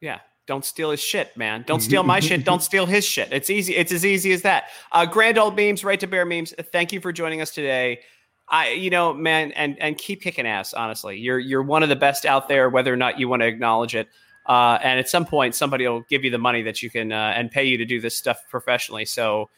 Yeah, 0.00 0.20
Don't 0.46 0.64
steal 0.64 0.90
his 0.90 1.00
shit, 1.00 1.36
man. 1.36 1.64
Don't 1.66 1.80
steal 1.80 2.02
my 2.02 2.20
shit. 2.20 2.44
Don't 2.44 2.62
steal 2.70 2.86
his 2.86 3.04
shit. 3.04 3.32
It's 3.32 3.50
easy. 3.50 3.76
It's 3.76 3.92
as 3.92 4.04
easy 4.04 4.32
as 4.32 4.42
that. 4.42 4.64
Uh, 4.92 5.06
Grand 5.06 5.38
old 5.38 5.56
memes, 5.56 5.84
right 5.84 6.00
to 6.00 6.06
bear 6.06 6.24
memes. 6.24 6.54
Thank 6.72 6.92
you 6.92 7.00
for 7.00 7.12
joining 7.12 7.40
us 7.40 7.50
today. 7.50 8.00
I, 8.48 8.70
you 8.70 8.90
know, 8.90 9.14
man, 9.14 9.52
and 9.52 9.80
and 9.80 9.96
keep 9.96 10.22
kicking 10.22 10.46
ass. 10.46 10.74
Honestly, 10.74 11.16
you're 11.18 11.38
you're 11.38 11.62
one 11.62 11.82
of 11.84 11.88
the 11.88 11.96
best 11.96 12.26
out 12.26 12.48
there, 12.48 12.68
whether 12.68 12.92
or 12.92 12.96
not 12.96 13.20
you 13.20 13.28
want 13.28 13.42
to 13.42 13.46
acknowledge 13.46 13.94
it. 13.94 14.08
Uh, 14.46 14.78
and 14.82 14.98
at 14.98 15.08
some 15.08 15.24
point, 15.24 15.54
somebody 15.54 15.86
will 15.86 16.00
give 16.08 16.24
you 16.24 16.30
the 16.30 16.38
money 16.38 16.62
that 16.62 16.82
you 16.82 16.90
can 16.90 17.12
uh, 17.12 17.32
and 17.36 17.50
pay 17.50 17.64
you 17.64 17.76
to 17.78 17.84
do 17.84 18.00
this 18.00 18.16
stuff 18.16 18.42
professionally. 18.48 19.04
So 19.04 19.48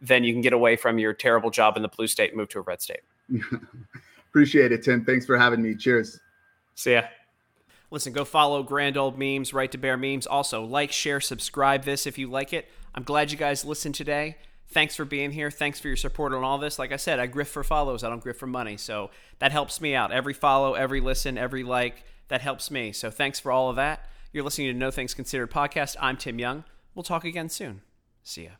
then 0.00 0.22
you 0.24 0.32
can 0.32 0.42
get 0.42 0.52
away 0.52 0.76
from 0.76 0.98
your 0.98 1.12
terrible 1.12 1.50
job 1.50 1.76
in 1.76 1.82
the 1.82 1.88
blue 1.88 2.06
state 2.06 2.30
and 2.30 2.38
move 2.38 2.48
to 2.50 2.58
a 2.58 2.62
red 2.62 2.80
state. 2.80 3.00
Appreciate 4.30 4.72
it, 4.72 4.84
Tim. 4.84 5.04
Thanks 5.04 5.26
for 5.26 5.38
having 5.38 5.62
me. 5.62 5.74
Cheers. 5.74 6.20
See 6.74 6.92
ya. 6.92 7.02
Listen, 7.90 8.12
go 8.12 8.24
follow 8.24 8.62
Grand 8.62 8.98
Old 8.98 9.18
Memes, 9.18 9.54
Right 9.54 9.72
to 9.72 9.78
Bear 9.78 9.96
Memes. 9.96 10.26
Also, 10.26 10.62
like, 10.62 10.92
share, 10.92 11.20
subscribe 11.20 11.84
this 11.84 12.06
if 12.06 12.18
you 12.18 12.28
like 12.28 12.52
it. 12.52 12.68
I'm 12.94 13.02
glad 13.02 13.32
you 13.32 13.38
guys 13.38 13.64
listened 13.64 13.94
today. 13.94 14.36
Thanks 14.68 14.94
for 14.94 15.06
being 15.06 15.30
here. 15.30 15.50
Thanks 15.50 15.80
for 15.80 15.88
your 15.88 15.96
support 15.96 16.34
on 16.34 16.44
all 16.44 16.58
this. 16.58 16.78
Like 16.78 16.92
I 16.92 16.96
said, 16.96 17.18
I 17.18 17.26
grift 17.26 17.46
for 17.46 17.64
follows. 17.64 18.04
I 18.04 18.10
don't 18.10 18.22
grift 18.22 18.36
for 18.36 18.46
money. 18.46 18.76
So 18.76 19.10
that 19.38 19.50
helps 19.50 19.80
me 19.80 19.94
out. 19.94 20.12
Every 20.12 20.34
follow, 20.34 20.74
every 20.74 21.00
listen, 21.00 21.38
every 21.38 21.62
like, 21.62 22.04
that 22.28 22.42
helps 22.42 22.70
me. 22.70 22.92
So 22.92 23.10
thanks 23.10 23.40
for 23.40 23.50
all 23.50 23.70
of 23.70 23.76
that. 23.76 24.06
You're 24.38 24.44
listening 24.44 24.68
to 24.68 24.78
No 24.78 24.92
Things 24.92 25.14
Considered 25.14 25.50
podcast. 25.50 25.96
I'm 26.00 26.16
Tim 26.16 26.38
Young. 26.38 26.62
We'll 26.94 27.02
talk 27.02 27.24
again 27.24 27.48
soon. 27.48 27.80
See 28.22 28.44
ya. 28.44 28.50